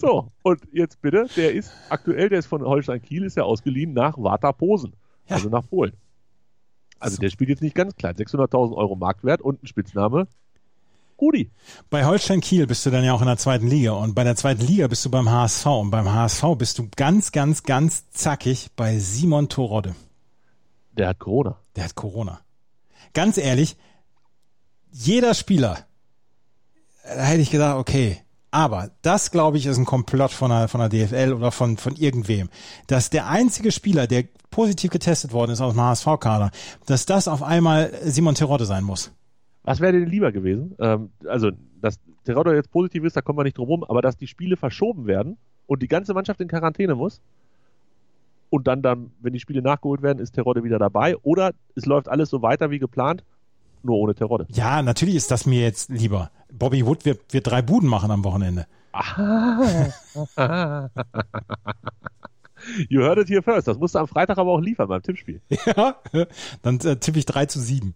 So, 0.01 0.31
und 0.43 0.61
jetzt 0.73 1.01
bitte, 1.03 1.27
der 1.37 1.53
ist 1.53 1.73
aktuell, 1.91 2.29
der 2.31 2.39
ist 2.39 2.47
von 2.47 2.63
Holstein 2.63 3.03
Kiel, 3.03 3.25
ist 3.25 3.37
ja 3.37 3.43
ausgeliehen 3.43 3.93
nach 3.93 4.17
Warta 4.17 4.53
Posen, 4.53 4.95
Ja. 5.29 5.37
also 5.37 5.49
nach 5.51 5.67
Polen. 5.69 5.93
Also 6.99 7.17
So. 7.17 7.21
der 7.23 7.31
spielt 7.31 7.51
jetzt 7.51 7.63
nicht 7.63 7.75
ganz 7.75 7.95
klein, 7.97 8.15
600.000 8.17 8.75
Euro 8.77 8.97
Marktwert 8.97 9.43
und 9.43 9.63
ein 9.63 9.67
Spitzname 9.67 10.27
Rudi. 11.21 11.51
bei 11.91 12.07
Holstein 12.07 12.41
Kiel 12.41 12.67
bist 12.67 12.87
du 12.87 12.91
dann 12.91 13.05
ja 13.05 13.13
auch 13.13 13.21
in 13.21 13.27
der 13.27 13.37
zweiten 13.37 13.67
Liga 13.67 13.93
und 13.93 14.15
bei 14.15 14.25
der 14.25 14.37
zweiten 14.37 14.63
Liga 14.63 14.87
bist 14.89 15.05
du 15.05 15.11
beim 15.11 15.29
HSV 15.31 15.67
und 15.67 15.91
beim 15.91 16.11
HSV 16.11 16.45
bist 16.57 16.79
du 16.79 16.89
ganz, 16.97 17.31
ganz, 17.31 17.63
ganz 17.63 18.09
zackig 18.11 18.71
bei 18.75 18.99
Simon 18.99 19.51
Torodde. 19.51 19.95
Der 20.93 21.09
hat 21.09 21.19
Corona. 21.19 21.59
Der 21.77 21.85
hat 21.85 21.95
Corona. 21.95 22.41
Ganz 23.13 23.37
ehrlich, 23.37 23.77
jeder 24.93 25.35
Spieler, 25.35 25.79
da 27.05 27.23
hätte 27.25 27.43
ich 27.43 27.51
gedacht, 27.51 27.77
okay, 27.77 28.19
aber 28.51 28.91
das, 29.03 29.31
glaube 29.31 29.59
ich, 29.59 29.67
ist 29.67 29.79
ein 29.79 29.85
Komplott 29.85 30.33
von 30.33 30.51
der, 30.51 30.69
von 30.69 30.81
der 30.81 30.89
DFL 30.89 31.33
oder 31.33 31.53
von, 31.53 31.77
von 31.77 31.95
irgendwem. 31.97 32.49
Dass 32.87 33.11
der 33.11 33.29
einzige 33.29 33.71
Spieler, 33.71 34.07
der 34.07 34.25
positiv 34.51 34.91
getestet 34.91 35.33
worden 35.33 35.53
ist 35.53 35.61
aus 35.61 35.75
dem 35.75 35.83
HSV-Kader, 35.83 36.51
dass 36.87 37.07
das 37.07 37.29
auf 37.29 37.43
einmal 37.43 37.93
Simon 38.03 38.35
Terodde 38.35 38.65
sein 38.65 38.85
muss. 38.85 39.13
Was 39.63 39.81
wäre 39.81 39.93
denn 39.93 40.09
lieber 40.09 40.33
gewesen? 40.33 40.75
Ähm, 40.81 41.11
also, 41.27 41.51
dass 41.81 42.01
Terodde 42.25 42.55
jetzt 42.55 42.71
positiv 42.71 43.05
ist, 43.05 43.17
da 43.17 43.21
kommen 43.21 43.39
wir 43.39 43.45
nicht 43.45 43.59
drum 43.59 43.69
rum, 43.69 43.85
aber 43.85 44.03
dass 44.03 44.17
die 44.17 44.27
Spiele 44.27 44.57
verschoben 44.57 45.07
werden 45.07 45.37
und 45.67 45.83
die 45.83 45.89
ganze 45.89 46.15
Mannschaft 46.15 46.41
in 46.41 46.49
Quarantäne 46.49 46.95
muss 46.95 47.21
und 48.51 48.67
dann, 48.67 48.83
dann, 48.83 49.13
wenn 49.21 49.33
die 49.33 49.41
Spiele 49.41 49.63
nachgeholt 49.63 50.03
werden, 50.03 50.19
ist 50.19 50.33
Terodde 50.33 50.65
wieder 50.65 50.79
dabei 50.79 51.17
oder 51.19 51.53
es 51.77 51.87
läuft 51.87 52.09
alles 52.09 52.31
so 52.31 52.43
weiter 52.43 52.71
wie 52.71 52.79
geplant, 52.79 53.23
nur 53.83 53.97
ohne 53.97 54.15
Terodde. 54.15 54.47
Ja, 54.51 54.83
natürlich 54.83 55.15
ist 55.15 55.31
das 55.31 55.47
mir 55.47 55.61
jetzt 55.61 55.91
lieber. 55.91 56.31
Bobby 56.53 56.85
Wood 56.87 57.05
wird, 57.05 57.33
wird 57.33 57.47
drei 57.47 57.63
Buden 57.63 57.89
machen 57.89 58.11
am 58.11 58.25
Wochenende. 58.25 58.67
You 62.89 63.01
heard 63.01 63.19
it 63.19 63.29
here 63.29 63.43
first. 63.43 63.69
Das 63.69 63.79
musst 63.79 63.95
du 63.95 64.01
am 64.01 64.09
Freitag 64.09 64.39
aber 64.39 64.53
auch 64.53 64.61
liefern 64.61 64.89
beim 64.89 65.03
Tippspiel. 65.03 65.41
Ja, 65.67 65.97
dann 66.63 66.79
äh, 66.81 66.97
tippe 66.97 67.19
ich 67.19 67.27
3 67.27 67.47
zu 67.47 67.59
7. 67.61 67.95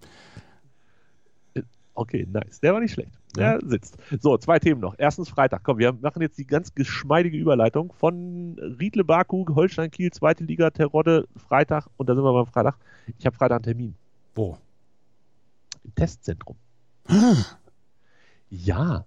Okay, 1.96 2.26
nice. 2.30 2.60
Der 2.60 2.72
war 2.72 2.80
nicht 2.80 2.92
schlecht. 2.92 3.12
Der 3.36 3.60
sitzt. 3.64 3.96
So, 4.20 4.36
zwei 4.36 4.58
Themen 4.58 4.80
noch. 4.80 4.96
Erstens 4.98 5.28
Freitag. 5.28 5.62
Komm, 5.62 5.78
wir 5.78 5.92
machen 5.92 6.22
jetzt 6.22 6.38
die 6.38 6.46
ganz 6.46 6.74
geschmeidige 6.74 7.36
Überleitung 7.36 7.92
von 7.92 8.58
Riedle 8.80 9.04
Baku, 9.04 9.44
Holstein 9.54 9.90
Kiel, 9.92 10.10
zweite 10.10 10.42
Liga, 10.44 10.70
Terodde, 10.70 11.28
Freitag 11.36 11.86
und 11.96 12.08
da 12.08 12.14
sind 12.16 12.24
wir 12.24 12.32
beim 12.32 12.46
Freitag. 12.46 12.76
Ich 13.18 13.26
habe 13.26 13.36
Freitag 13.36 13.56
einen 13.56 13.64
Termin 13.64 13.94
Wo? 14.34 14.58
Im 15.84 15.94
Testzentrum. 15.94 16.56
Ja. 18.50 19.06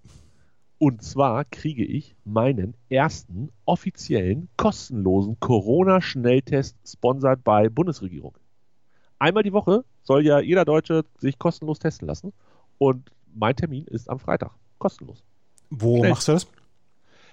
Und 0.79 1.01
zwar 1.01 1.45
kriege 1.45 1.83
ich 1.83 2.15
meinen 2.23 2.75
ersten 2.89 3.49
offiziellen 3.65 4.47
kostenlosen 4.57 5.39
Corona-Schnelltest 5.39 6.77
sponsert 6.85 7.43
bei 7.43 7.67
Bundesregierung. 7.69 8.37
Einmal 9.19 9.43
die 9.43 9.53
Woche 9.53 9.83
soll 10.03 10.23
ja 10.23 10.39
jeder 10.39 10.65
Deutsche 10.65 11.03
sich 11.17 11.39
kostenlos 11.39 11.79
testen 11.79 12.07
lassen. 12.07 12.33
Und 12.77 13.11
mein 13.33 13.55
Termin 13.55 13.85
ist 13.85 14.09
am 14.09 14.19
Freitag. 14.19 14.51
Kostenlos. 14.77 15.23
Wo 15.71 15.97
Schnell. 15.97 16.09
machst 16.11 16.27
du 16.27 16.33
das? 16.33 16.47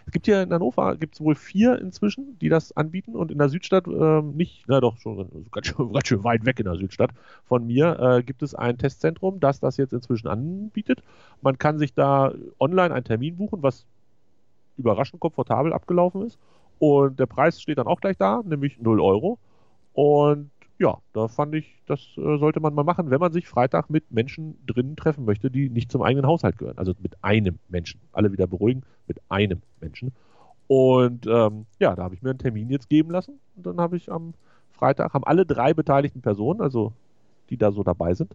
Es 0.06 0.12
gibt 0.12 0.26
hier 0.26 0.42
in 0.42 0.52
Hannover 0.52 0.96
gibt 0.96 1.14
es 1.14 1.20
wohl 1.20 1.34
vier 1.34 1.78
inzwischen, 1.80 2.38
die 2.38 2.48
das 2.48 2.76
anbieten 2.76 3.16
und 3.16 3.30
in 3.30 3.38
der 3.38 3.48
Südstadt 3.48 3.86
ähm, 3.86 4.36
nicht, 4.36 4.64
na 4.66 4.80
doch, 4.80 4.98
schon 4.98 5.28
ganz 5.50 5.66
schön, 5.68 5.92
ganz 5.92 6.08
schön 6.08 6.24
weit 6.24 6.44
weg 6.44 6.58
in 6.58 6.66
der 6.66 6.76
Südstadt 6.76 7.10
von 7.44 7.66
mir 7.66 7.98
äh, 7.98 8.22
gibt 8.22 8.42
es 8.42 8.54
ein 8.54 8.78
Testzentrum, 8.78 9.40
das 9.40 9.60
das 9.60 9.76
jetzt 9.76 9.92
inzwischen 9.92 10.28
anbietet. 10.28 11.02
Man 11.40 11.58
kann 11.58 11.78
sich 11.78 11.94
da 11.94 12.32
online 12.60 12.94
einen 12.94 13.04
Termin 13.04 13.36
buchen, 13.36 13.62
was 13.62 13.86
überraschend 14.76 15.20
komfortabel 15.20 15.72
abgelaufen 15.72 16.22
ist. 16.22 16.38
Und 16.78 17.18
der 17.20 17.26
Preis 17.26 17.60
steht 17.60 17.78
dann 17.78 17.86
auch 17.86 18.00
gleich 18.00 18.16
da, 18.16 18.42
nämlich 18.44 18.80
0 18.80 19.00
Euro. 19.00 19.38
Und 19.92 20.50
ja, 20.78 20.98
da 21.12 21.28
fand 21.28 21.54
ich, 21.54 21.82
das 21.86 22.00
äh, 22.16 22.36
sollte 22.38 22.60
man 22.60 22.74
mal 22.74 22.84
machen, 22.84 23.10
wenn 23.10 23.20
man 23.20 23.32
sich 23.32 23.46
Freitag 23.48 23.90
mit 23.90 24.10
Menschen 24.10 24.58
drinnen 24.66 24.96
treffen 24.96 25.24
möchte, 25.24 25.50
die 25.50 25.68
nicht 25.70 25.92
zum 25.92 26.02
eigenen 26.02 26.26
Haushalt 26.26 26.58
gehören. 26.58 26.78
Also 26.78 26.94
mit 27.00 27.22
einem 27.22 27.58
Menschen. 27.68 28.00
Alle 28.12 28.32
wieder 28.32 28.46
beruhigen, 28.46 28.82
mit 29.06 29.20
einem 29.28 29.62
Menschen. 29.80 30.12
Und 30.66 31.26
ähm, 31.26 31.66
ja, 31.78 31.94
da 31.94 32.02
habe 32.02 32.14
ich 32.14 32.22
mir 32.22 32.30
einen 32.30 32.38
Termin 32.38 32.70
jetzt 32.70 32.88
geben 32.88 33.10
lassen. 33.10 33.38
Und 33.56 33.66
dann 33.66 33.80
habe 33.80 33.96
ich 33.96 34.10
am 34.10 34.34
Freitag, 34.72 35.14
haben 35.14 35.24
alle 35.24 35.46
drei 35.46 35.74
beteiligten 35.74 36.22
Personen, 36.22 36.60
also 36.60 36.92
die 37.50 37.56
da 37.56 37.70
so 37.70 37.82
dabei 37.82 38.14
sind, 38.14 38.34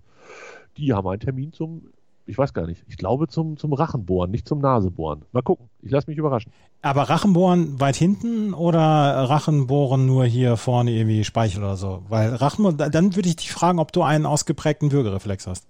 die 0.78 0.94
haben 0.94 1.08
einen 1.08 1.20
Termin 1.20 1.52
zum, 1.52 1.90
ich 2.30 2.38
weiß 2.38 2.54
gar 2.54 2.68
nicht, 2.68 2.84
ich 2.88 2.98
glaube 2.98 3.28
zum, 3.28 3.58
zum 3.58 3.74
Rachenbohren, 3.74 4.30
nicht 4.30 4.48
zum 4.48 4.60
Nasebohren. 4.60 5.24
Mal 5.32 5.42
gucken, 5.42 5.70
ich 5.82 5.92
lasse 5.92 6.10
mich 6.10 6.18
überraschen. 6.18 6.52
Aber 6.82 7.04
Rachenbohren 7.04 7.80
weit 7.80 7.96
hinten 7.96 8.54
oder 8.54 8.80
Rachenbohren 8.80 10.06
nur 10.06 10.26
hier 10.26 10.56
vorne 10.56 10.92
irgendwie 10.92 11.24
Speichel 11.24 11.64
oder 11.64 11.76
so? 11.76 12.04
Weil 12.08 12.36
Rachenbohren, 12.36 12.92
dann 12.92 13.16
würde 13.16 13.30
ich 13.30 13.38
dich 13.38 13.52
fragen, 13.52 13.80
ob 13.80 13.92
du 13.92 14.04
einen 14.04 14.26
ausgeprägten 14.26 14.92
Würgereflex 14.92 15.48
hast. 15.48 15.66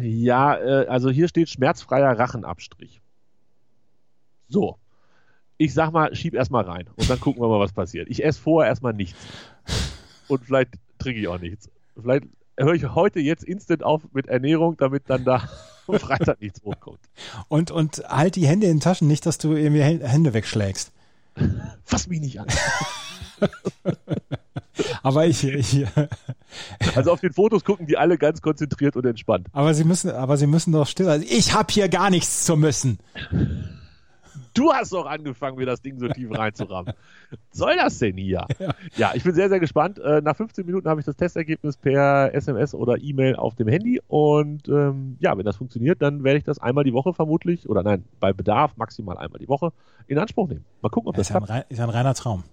Ja, 0.00 0.56
äh, 0.56 0.86
also 0.86 1.10
hier 1.10 1.28
steht 1.28 1.50
schmerzfreier 1.50 2.18
Rachenabstrich. 2.18 3.00
So. 4.48 4.76
Ich 5.58 5.74
sag 5.74 5.92
mal, 5.92 6.14
schieb 6.14 6.34
erstmal 6.34 6.64
rein 6.64 6.88
und 6.96 7.08
dann 7.08 7.20
gucken 7.20 7.42
wir 7.42 7.48
mal, 7.48 7.60
was 7.60 7.72
passiert. 7.72 8.08
Ich 8.08 8.24
esse 8.24 8.40
vorher 8.40 8.70
erstmal 8.70 8.92
nichts. 8.92 9.18
Und 10.28 10.44
vielleicht 10.44 10.74
trinke 10.98 11.20
ich 11.20 11.28
auch 11.28 11.40
nichts. 11.40 11.70
Vielleicht 12.00 12.24
höre 12.58 12.74
ich 12.74 12.94
heute 12.94 13.20
jetzt 13.20 13.44
instant 13.44 13.82
auf 13.82 14.02
mit 14.12 14.26
Ernährung, 14.28 14.76
damit 14.76 15.04
dann 15.08 15.24
da 15.24 15.48
am 15.86 15.98
Freitag 15.98 16.40
nichts 16.40 16.62
hochkommt. 16.64 17.00
Und, 17.48 17.70
und 17.70 18.02
halt 18.08 18.36
die 18.36 18.46
Hände 18.46 18.66
in 18.66 18.76
den 18.76 18.80
Taschen, 18.80 19.08
nicht, 19.08 19.24
dass 19.26 19.38
du 19.38 19.52
irgendwie 19.54 19.82
Hä- 19.82 20.04
Hände 20.06 20.32
wegschlägst. 20.34 20.92
Fass 21.84 22.06
mich 22.08 22.20
nicht 22.20 22.40
an. 22.40 22.46
Aber 25.02 25.26
ich, 25.26 25.44
ich 25.44 25.86
Also 26.94 27.12
auf 27.12 27.20
den 27.20 27.32
Fotos 27.32 27.64
gucken 27.64 27.86
die 27.86 27.96
alle 27.96 28.18
ganz 28.18 28.40
konzentriert 28.42 28.96
und 28.96 29.06
entspannt. 29.06 29.46
aber 29.52 29.72
sie 29.74 29.84
müssen, 29.84 30.10
aber 30.10 30.36
sie 30.36 30.46
müssen 30.46 30.72
doch 30.72 30.86
still. 30.86 31.08
Also 31.08 31.24
ich 31.28 31.54
habe 31.54 31.72
hier 31.72 31.88
gar 31.88 32.10
nichts 32.10 32.44
zu 32.44 32.56
müssen. 32.56 32.98
Du 34.56 34.72
hast 34.72 34.92
doch 34.92 35.06
angefangen, 35.06 35.56
mir 35.58 35.66
das 35.66 35.80
Ding 35.82 35.98
so 35.98 36.08
tief 36.08 36.30
reinzurammen. 36.36 36.94
Was 37.30 37.58
soll 37.58 37.76
das 37.76 37.98
denn 37.98 38.16
hier? 38.16 38.46
Ja. 38.96 39.12
ich 39.14 39.22
bin 39.24 39.34
sehr, 39.34 39.48
sehr 39.48 39.60
gespannt. 39.60 39.98
Äh, 39.98 40.20
Nach 40.22 40.34
15 40.36 40.64
Minuten 40.66 40.88
habe 40.88 41.00
ich 41.00 41.06
das 41.06 41.16
Testergebnis 41.16 41.76
per 41.76 42.34
SMS 42.34 42.74
oder 42.74 42.98
E-Mail 43.00 43.36
auf 43.36 43.54
dem 43.54 43.68
Handy. 43.68 44.00
Und 44.08 44.68
ähm, 44.68 45.16
ja, 45.20 45.36
wenn 45.36 45.44
das 45.44 45.56
funktioniert, 45.56 46.00
dann 46.02 46.24
werde 46.24 46.38
ich 46.38 46.44
das 46.44 46.58
einmal 46.58 46.84
die 46.84 46.92
Woche 46.92 47.12
vermutlich, 47.14 47.68
oder 47.68 47.82
nein, 47.82 48.04
bei 48.20 48.32
Bedarf 48.32 48.76
maximal 48.76 49.16
einmal 49.18 49.38
die 49.38 49.48
Woche 49.48 49.72
in 50.06 50.18
Anspruch 50.18 50.48
nehmen. 50.48 50.64
Mal 50.82 50.88
gucken, 50.88 51.08
ob 51.08 51.16
Das 51.16 51.28
das 51.28 51.28
ist 51.28 51.34
ja 51.34 51.40
ein, 51.40 51.44
klappt. 51.46 51.60
rei- 51.64 51.66
ist 51.68 51.78
ja 51.78 51.84
ein 51.84 51.90
reiner 51.90 52.14
Traum. 52.14 52.44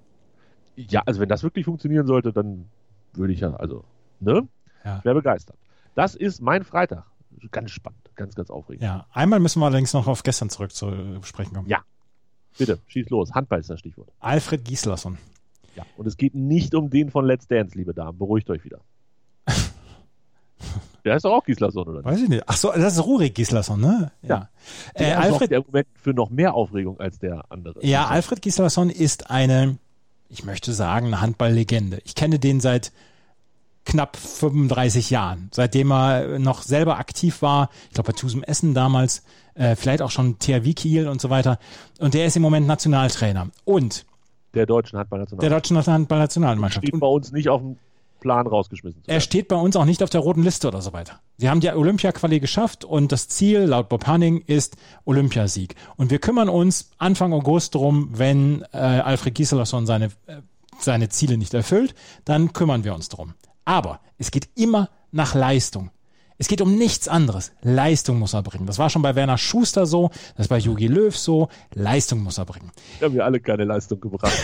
Ja, 0.75 1.03
also 1.05 1.19
wenn 1.21 1.29
das 1.29 1.43
wirklich 1.43 1.65
funktionieren 1.65 2.07
sollte, 2.07 2.33
dann 2.33 2.65
würde 3.13 3.31
ich 3.33 3.39
ja, 3.41 3.53
also, 3.55 3.83
ne? 4.19 4.47
Ja. 4.83 4.97
Ich 4.99 5.05
wäre 5.05 5.15
begeistert. 5.15 5.55
Das 5.95 6.15
ist 6.15 6.41
mein 6.41 6.63
Freitag. 6.63 7.05
Ganz 7.51 7.71
spannend, 7.71 7.99
ganz, 8.15 8.35
ganz 8.35 8.49
aufregend. 8.49 8.83
Ja, 8.83 9.05
einmal 9.11 9.39
müssen 9.39 9.59
wir 9.59 9.65
allerdings 9.65 9.93
noch 9.93 10.07
auf 10.07 10.21
gestern 10.23 10.49
zurück 10.49 10.71
zu 10.71 11.19
sprechen 11.23 11.53
kommen. 11.55 11.67
Ja. 11.67 11.79
Bitte, 12.57 12.79
schieß 12.87 13.09
los. 13.09 13.31
Handball 13.33 13.59
ist 13.59 13.69
das 13.69 13.79
Stichwort. 13.79 14.09
Alfred 14.19 14.63
Gislason. 14.65 15.17
Ja. 15.75 15.85
Und 15.97 16.05
es 16.05 16.17
geht 16.17 16.35
nicht 16.35 16.75
um 16.75 16.89
den 16.89 17.09
von 17.09 17.25
Let's 17.25 17.47
Dance, 17.47 17.75
liebe 17.77 17.93
Damen. 17.93 18.17
Beruhigt 18.17 18.49
euch 18.49 18.63
wieder. 18.63 18.79
Der 21.05 21.17
ist 21.17 21.25
doch 21.25 21.33
auch 21.33 21.43
Gislason, 21.43 21.83
oder 21.87 21.97
nicht? 21.97 22.05
Weiß 22.05 22.21
ich 22.21 22.29
nicht. 22.29 22.43
Ach 22.47 22.55
so, 22.55 22.71
das 22.71 22.93
ist 22.93 23.03
Rurik 23.03 23.35
Gislason, 23.35 23.81
ne? 23.81 24.11
Ja. 24.21 24.49
Äh, 24.93 24.99
Der 24.99 25.15
sorgt 25.15 25.25
Alfred, 25.33 25.51
ja 25.51 25.57
im 25.57 25.63
Moment 25.67 25.87
für 25.95 26.13
noch 26.13 26.29
mehr 26.29 26.53
Aufregung 26.53 26.99
als 26.99 27.19
der 27.19 27.43
andere. 27.51 27.85
ja, 27.85 28.07
Alfred 28.07 28.41
Gislason 28.41 28.89
ist 28.89 29.29
eine, 29.29 29.77
ich 30.29 30.45
möchte 30.45 30.71
sagen, 30.73 31.07
eine 31.07 31.19
Handballlegende. 31.19 31.99
Ich 32.05 32.15
kenne 32.15 32.39
den 32.39 32.61
seit 32.61 32.93
knapp 33.85 34.15
35 34.17 35.09
Jahren, 35.09 35.49
seitdem 35.53 35.91
er 35.91 36.39
noch 36.39 36.61
selber 36.61 36.97
aktiv 36.97 37.41
war. 37.41 37.69
Ich 37.89 37.95
glaube 37.95 38.11
bei 38.11 38.17
Tusem 38.17 38.43
Essen 38.43 38.73
damals, 38.73 39.23
äh, 39.55 39.75
vielleicht 39.75 40.01
auch 40.01 40.11
schon 40.11 40.39
THW 40.39 40.73
Kiel 40.73 41.07
und 41.07 41.21
so 41.21 41.29
weiter. 41.29 41.59
Und 41.99 42.13
der 42.13 42.25
ist 42.25 42.35
im 42.35 42.41
Moment 42.41 42.65
Nationaltrainer 42.67 43.49
und 43.65 44.05
Der 44.53 44.65
deutschen 44.65 44.95
der 44.95 45.01
Handballnational. 45.01 45.49
deutschen 45.49 45.77
Handballnationalmannschaft. 45.77 46.87
steht 46.87 46.99
bei 46.99 47.07
uns 47.07 47.31
nicht 47.31 47.49
auf 47.49 47.61
dem 47.61 47.77
Plan 48.21 48.47
rausgeschmissen 48.47 49.03
Er 49.05 49.19
steht 49.19 49.49
bei 49.49 49.57
uns 49.57 49.75
auch 49.75 49.83
nicht 49.83 50.01
auf 50.01 50.09
der 50.09 50.21
roten 50.21 50.43
Liste 50.43 50.69
oder 50.69 50.81
so 50.81 50.93
weiter. 50.93 51.19
Sie 51.37 51.49
haben 51.49 51.59
die 51.59 51.69
Olympia-Quali 51.69 52.39
geschafft 52.39 52.85
und 52.85 53.11
das 53.11 53.27
Ziel 53.27 53.59
laut 53.59 53.89
Bob 53.89 54.07
Hanning 54.07 54.41
ist 54.47 54.77
Olympiasieg. 55.03 55.75
Und 55.97 56.09
wir 56.09 56.19
kümmern 56.19 56.47
uns 56.47 56.91
Anfang 56.97 57.33
August 57.33 57.75
drum, 57.75 58.09
wenn 58.13 58.63
äh, 58.71 58.77
Alfred 58.77 59.35
Gislason 59.35 59.85
seine, 59.85 60.05
äh, 60.27 60.37
seine 60.79 61.09
Ziele 61.09 61.37
nicht 61.37 61.53
erfüllt, 61.53 61.95
dann 62.23 62.53
kümmern 62.53 62.85
wir 62.85 62.95
uns 62.95 63.09
drum. 63.09 63.33
Aber 63.65 63.99
es 64.17 64.32
geht 64.32 64.49
immer 64.56 64.89
nach 65.12 65.36
Leistung. 65.36 65.91
Es 66.38 66.47
geht 66.47 66.62
um 66.62 66.78
nichts 66.78 67.08
anderes. 67.08 67.52
Leistung 67.62 68.19
muss 68.19 68.34
er 68.34 68.43
bringen. 68.43 68.65
Das 68.65 68.80
war 68.80 68.89
schon 68.89 69.02
bei 69.02 69.15
Werner 69.15 69.38
Schuster 69.38 69.86
so, 69.86 70.10
das 70.36 70.45
ist 70.45 70.49
bei 70.49 70.58
Jogi 70.58 70.88
Löw 70.88 71.15
so. 71.15 71.49
Leistung 71.73 72.21
muss 72.23 72.38
er 72.38 72.45
bringen. 72.45 72.71
Wir 72.99 73.08
haben 73.08 73.15
ja 73.15 73.23
alle 73.23 73.39
keine 73.39 73.65
Leistung 73.65 74.02
gebracht. 74.02 74.34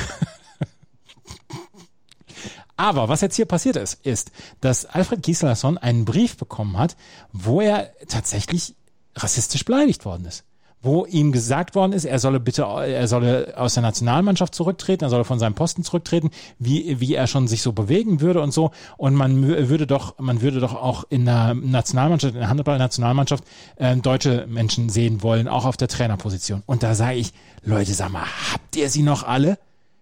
Aber 2.78 3.10
was 3.10 3.20
jetzt 3.20 3.36
hier 3.36 3.46
passiert 3.46 3.76
ist, 3.76 4.06
ist, 4.06 4.32
dass 4.62 4.86
Alfred 4.86 5.22
Gislason 5.24 5.78
einen 5.78 6.06
Brief 6.06 6.38
bekommen 6.38 6.78
hat, 6.78 6.96
wo 7.34 7.60
er 7.60 7.92
tatsächlich 8.08 8.76
rassistisch 9.16 9.66
beleidigt 9.66 10.06
worden 10.06 10.24
ist. 10.26 10.46
Wo 10.82 11.06
ihm 11.06 11.32
gesagt 11.32 11.76
worden 11.76 11.92
ist, 11.92 12.06
er 12.06 12.20
solle 12.20 12.40
bitte, 12.40 12.64
er 12.64 13.08
solle 13.08 13.54
aus 13.58 13.74
der 13.74 13.84
Nationalmannschaft 13.84 14.56
zurücktreten, 14.56 15.04
er 15.04 15.10
solle 15.10 15.26
von 15.26 15.38
seinem 15.38 15.54
Posten 15.54 15.84
zurücktreten, 15.84 16.30
wie, 16.58 17.02
wie 17.02 17.16
er 17.16 17.28
schon 17.28 17.48
sich 17.48 17.62
so 17.62 17.74
bewegen 17.74 18.22
würde 18.22 18.42
und 18.42 18.52
so. 18.52 18.72
Und 18.98 19.14
man 19.16 19.44
würde 19.44 19.88
doch, 19.88 20.18
man 20.20 20.42
würde 20.42 20.60
doch 20.60 20.74
auch 20.74 21.04
in 21.10 21.26
der 21.26 21.54
Nationalmannschaft, 21.54 22.34
in 22.34 22.40
der 22.40 22.50
Handball-Nationalmannschaft, 22.50 23.44
äh, 23.76 23.98
deutsche 23.98 24.48
Menschen 24.48 24.90
sehen 24.90 25.22
wollen, 25.22 25.48
auch 25.48 25.66
auf 25.66 25.76
der 25.76 25.90
Trainerposition. 25.90 26.64
Und 26.66 26.82
da 26.82 26.96
sage 26.96 27.18
ich, 27.18 27.34
Leute, 27.64 27.94
sag 27.94 28.12
mal, 28.12 28.26
habt 28.54 28.76
ihr 28.76 28.90
sie 28.90 29.04
noch 29.04 29.24
alle? 29.24 29.58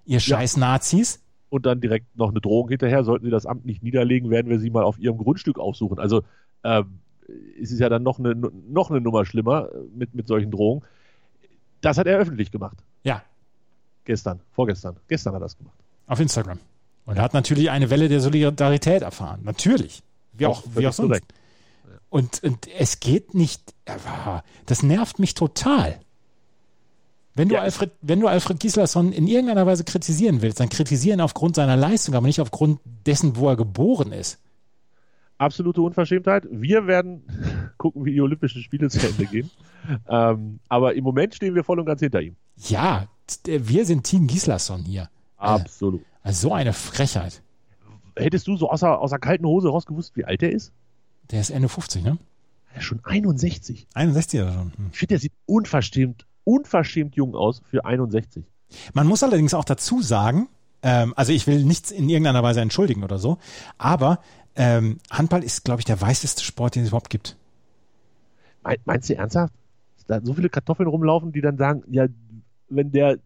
Ihr 0.05 0.19
scheiß 0.19 0.57
Nazis? 0.57 1.19
und 1.49 1.65
dann 1.65 1.81
direkt 1.81 2.17
noch 2.17 2.29
eine 2.29 2.41
Drohung 2.41 2.69
hinterher. 2.69 3.03
Sollten 3.03 3.25
sie 3.25 3.31
das 3.31 3.45
Amt 3.45 3.65
nicht 3.65 3.83
niederlegen, 3.83 4.29
werden 4.29 4.49
wir 4.49 4.59
sie 4.59 4.69
mal 4.69 4.83
auf 4.83 4.99
ihrem 4.99 5.17
Grundstück 5.17 5.59
aufsuchen. 5.59 5.99
Also 5.99 6.23
ähm, 6.63 6.99
es 7.61 7.71
ist 7.71 7.79
ja 7.79 7.89
dann 7.89 8.03
noch 8.03 8.19
eine, 8.19 8.35
noch 8.35 8.89
eine 8.89 9.01
Nummer 9.01 9.25
schlimmer 9.25 9.69
äh, 9.73 9.77
mit, 9.95 10.13
mit 10.15 10.27
solchen 10.27 10.51
Drohungen. 10.51 10.83
Das 11.81 11.97
hat 11.97 12.07
er 12.07 12.17
öffentlich 12.17 12.51
gemacht. 12.51 12.77
Ja, 13.03 13.23
Gestern, 14.05 14.39
vorgestern. 14.53 14.95
Gestern 15.09 15.33
hat 15.33 15.41
er 15.41 15.45
das 15.45 15.57
gemacht. 15.57 15.75
Auf 16.07 16.19
Instagram. 16.21 16.59
Und 17.05 17.17
er 17.17 17.23
hat 17.23 17.33
natürlich 17.33 17.69
eine 17.69 17.89
Welle 17.89 18.07
der 18.07 18.21
Solidarität 18.21 19.01
erfahren. 19.01 19.41
Natürlich. 19.43 20.01
Wie 20.31 20.45
auch, 20.45 20.61
Doch, 20.61 20.69
wie 20.77 20.87
auch 20.87 20.93
sonst. 20.93 21.21
Und, 22.09 22.41
und 22.41 22.67
es 22.79 23.01
geht 23.01 23.33
nicht, 23.33 23.73
das 24.65 24.81
nervt 24.83 25.19
mich 25.19 25.33
total. 25.33 25.99
Wenn 27.35 27.49
du, 27.49 27.55
Ja, 27.55 27.65
es- 27.65 27.73
Alfred, 27.75 27.91
wenn 28.01 28.21
du 28.21 28.27
Alfred 28.27 28.61
Gislason 28.61 29.11
in 29.11 29.27
irgendeiner 29.27 29.65
Weise 29.67 29.83
kritisieren 29.83 30.41
willst, 30.41 30.61
dann 30.61 30.69
kritisieren 30.69 31.19
aufgrund 31.19 31.55
seiner 31.57 31.75
Leistung, 31.75 32.15
aber 32.15 32.25
nicht 32.27 32.39
aufgrund 32.39 32.79
dessen, 33.05 33.35
wo 33.35 33.49
er 33.49 33.57
geboren 33.57 34.13
ist. 34.13 34.39
Absolute 35.37 35.81
Unverschämtheit. 35.81 36.47
Wir 36.49 36.87
werden 36.87 37.23
gucken, 37.77 38.05
wie 38.05 38.11
die 38.13 38.21
Olympischen 38.21 38.61
Spiele 38.61 38.89
zu 38.89 39.05
Ende 39.05 39.25
gehen. 39.25 39.49
ähm, 40.09 40.59
aber 40.67 40.95
im 40.95 41.03
Moment 41.03 41.35
stehen 41.35 41.55
wir 41.55 41.63
voll 41.63 41.79
und 41.79 41.85
ganz 41.85 41.99
hinter 41.99 42.21
ihm. 42.21 42.35
Ja, 42.57 43.07
t- 43.27 43.67
wir 43.67 43.85
sind 43.85 44.03
Team 44.03 44.27
Gislason 44.27 44.83
hier. 44.83 45.09
Absolut. 45.37 46.01
Also 46.23 46.49
so 46.49 46.53
eine 46.53 46.73
Frechheit. 46.73 47.41
Hättest 48.15 48.47
du 48.47 48.57
so 48.57 48.69
außer, 48.69 48.99
außer 48.99 49.19
kalten 49.19 49.45
Hose 49.45 49.69
raus 49.69 49.85
gewusst, 49.85 50.15
wie 50.15 50.25
alt 50.25 50.41
er 50.41 50.51
ist? 50.51 50.71
Der 51.29 51.39
ist 51.39 51.51
Ende 51.51 51.69
50, 51.69 52.03
ne? 52.03 52.17
Er 52.73 52.79
ist 52.79 52.85
schon 52.85 52.99
61. 53.03 53.87
61 53.93 54.41
oder 54.41 54.53
schon. 54.53 54.73
Hm. 54.75 54.89
Ich 54.91 54.97
finde, 54.97 55.13
der 55.13 55.19
sieht 55.19 55.33
unverschämt, 55.45 56.25
unverschämt 56.43 57.15
jung 57.15 57.35
aus 57.35 57.61
für 57.65 57.85
61. 57.85 58.43
Man 58.93 59.07
muss 59.07 59.23
allerdings 59.23 59.53
auch 59.53 59.65
dazu 59.65 60.01
sagen, 60.01 60.49
ähm, 60.81 61.13
also 61.15 61.31
ich 61.31 61.47
will 61.47 61.63
nichts 61.63 61.91
in 61.91 62.09
irgendeiner 62.09 62.43
Weise 62.43 62.61
entschuldigen 62.61 63.03
oder 63.03 63.17
so, 63.19 63.37
aber 63.77 64.19
ähm, 64.57 64.99
Handball 65.09 65.43
ist, 65.43 65.63
glaube 65.63 65.81
ich, 65.81 65.85
der 65.85 65.99
weißeste 66.01 66.43
Sport, 66.43 66.75
den 66.75 66.83
es 66.83 66.89
überhaupt 66.89 67.09
gibt. 67.09 67.35
Mein- 68.63 68.77
Meinst 68.85 69.09
du 69.09 69.15
ernsthaft? 69.15 69.53
Da 70.07 70.21
so 70.23 70.33
viele 70.33 70.49
Kartoffeln 70.49 70.87
rumlaufen, 70.87 71.31
die 71.33 71.41
dann 71.41 71.57
sagen, 71.57 71.83
ja, 71.91 72.07
wenn 72.69 72.91
der, 72.91 73.17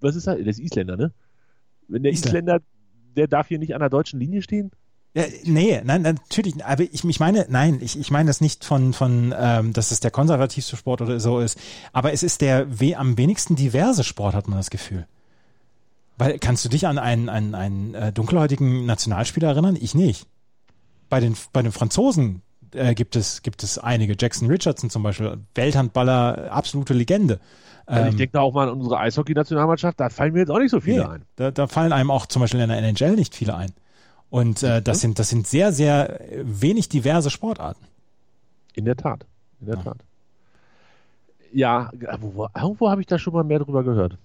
was 0.00 0.16
ist 0.16 0.26
er? 0.26 0.36
Der 0.36 0.46
ist 0.46 0.58
Isländer, 0.58 0.96
ne? 0.96 1.12
Wenn 1.88 2.02
der 2.02 2.12
Isländer. 2.12 2.56
Isländer, 2.56 2.60
der 3.16 3.28
darf 3.28 3.48
hier 3.48 3.58
nicht 3.60 3.74
an 3.74 3.80
der 3.80 3.90
deutschen 3.90 4.18
Linie 4.18 4.42
stehen? 4.42 4.70
Ja, 5.14 5.24
nee, 5.44 5.80
nein, 5.84 6.02
natürlich, 6.02 6.64
aber 6.64 6.84
ich, 6.84 7.04
ich 7.04 7.20
meine, 7.20 7.46
nein, 7.48 7.78
ich, 7.80 7.98
ich 7.98 8.10
meine 8.12 8.28
das 8.28 8.40
nicht 8.40 8.64
von, 8.64 8.92
von 8.92 9.34
ähm, 9.36 9.72
dass 9.72 9.90
es 9.90 9.98
der 9.98 10.12
konservativste 10.12 10.76
Sport 10.76 11.00
oder 11.02 11.18
so 11.18 11.40
ist, 11.40 11.58
aber 11.92 12.12
es 12.12 12.22
ist 12.22 12.40
der 12.40 12.80
we 12.80 12.96
am 12.96 13.16
wenigsten 13.18 13.56
diverse 13.56 14.04
Sport, 14.04 14.34
hat 14.34 14.46
man 14.46 14.58
das 14.58 14.70
Gefühl. 14.70 15.06
Weil, 16.16 16.38
kannst 16.38 16.64
du 16.64 16.68
dich 16.68 16.86
an 16.86 16.98
einen, 16.98 17.28
einen, 17.28 17.54
einen 17.56 17.94
äh, 17.94 18.12
dunkelhäutigen 18.12 18.84
Nationalspieler 18.86 19.48
erinnern? 19.48 19.76
Ich 19.80 19.94
nicht. 19.94 20.26
Bei 21.10 21.20
den, 21.20 21.36
bei 21.52 21.60
den 21.62 21.72
Franzosen 21.72 22.40
äh, 22.72 22.94
gibt, 22.94 23.16
es, 23.16 23.42
gibt 23.42 23.62
es 23.62 23.76
einige. 23.78 24.14
Jackson 24.18 24.48
Richardson 24.48 24.88
zum 24.88 25.02
Beispiel, 25.02 25.38
Welthandballer, 25.54 26.50
absolute 26.50 26.94
Legende. 26.94 27.38
Also 27.86 28.04
ich 28.06 28.12
Ähm, 28.12 28.16
denke 28.18 28.32
da 28.34 28.40
auch 28.40 28.54
mal 28.54 28.68
an 28.68 28.78
unsere 28.80 28.98
Eishockey-Nationalmannschaft, 28.98 29.98
da 30.00 30.08
fallen 30.08 30.32
mir 30.32 30.38
jetzt 30.40 30.50
auch 30.50 30.58
nicht 30.60 30.70
so 30.70 30.80
viele 30.80 31.02
Nee, 31.02 31.10
ein. 31.14 31.22
Da, 31.36 31.50
da 31.50 31.66
fallen 31.66 31.92
einem 31.92 32.10
auch 32.12 32.26
zum 32.26 32.40
Beispiel 32.40 32.60
in 32.60 32.68
der 32.68 32.78
NHL 32.78 33.16
nicht 33.16 33.34
viele 33.34 33.54
ein. 33.56 33.72
Und 34.30 34.62
äh, 34.62 34.80
das 34.80 35.00
sind 35.00 35.18
das 35.18 35.28
sind 35.28 35.46
sehr 35.48 35.72
sehr 35.72 36.20
wenig 36.44 36.88
diverse 36.88 37.30
Sportarten. 37.30 37.84
In 38.74 38.84
der 38.84 38.96
Tat. 38.96 39.26
In 39.60 39.66
der 39.66 39.76
Ja. 39.76 39.82
Tat. 39.82 39.98
Ja, 41.52 41.90
wo, 42.20 42.46
irgendwo 42.54 42.90
habe 42.90 43.00
ich 43.00 43.08
da 43.08 43.18
schon 43.18 43.32
mal 43.32 43.42
mehr 43.42 43.58
drüber 43.58 43.82
gehört. 43.82 44.16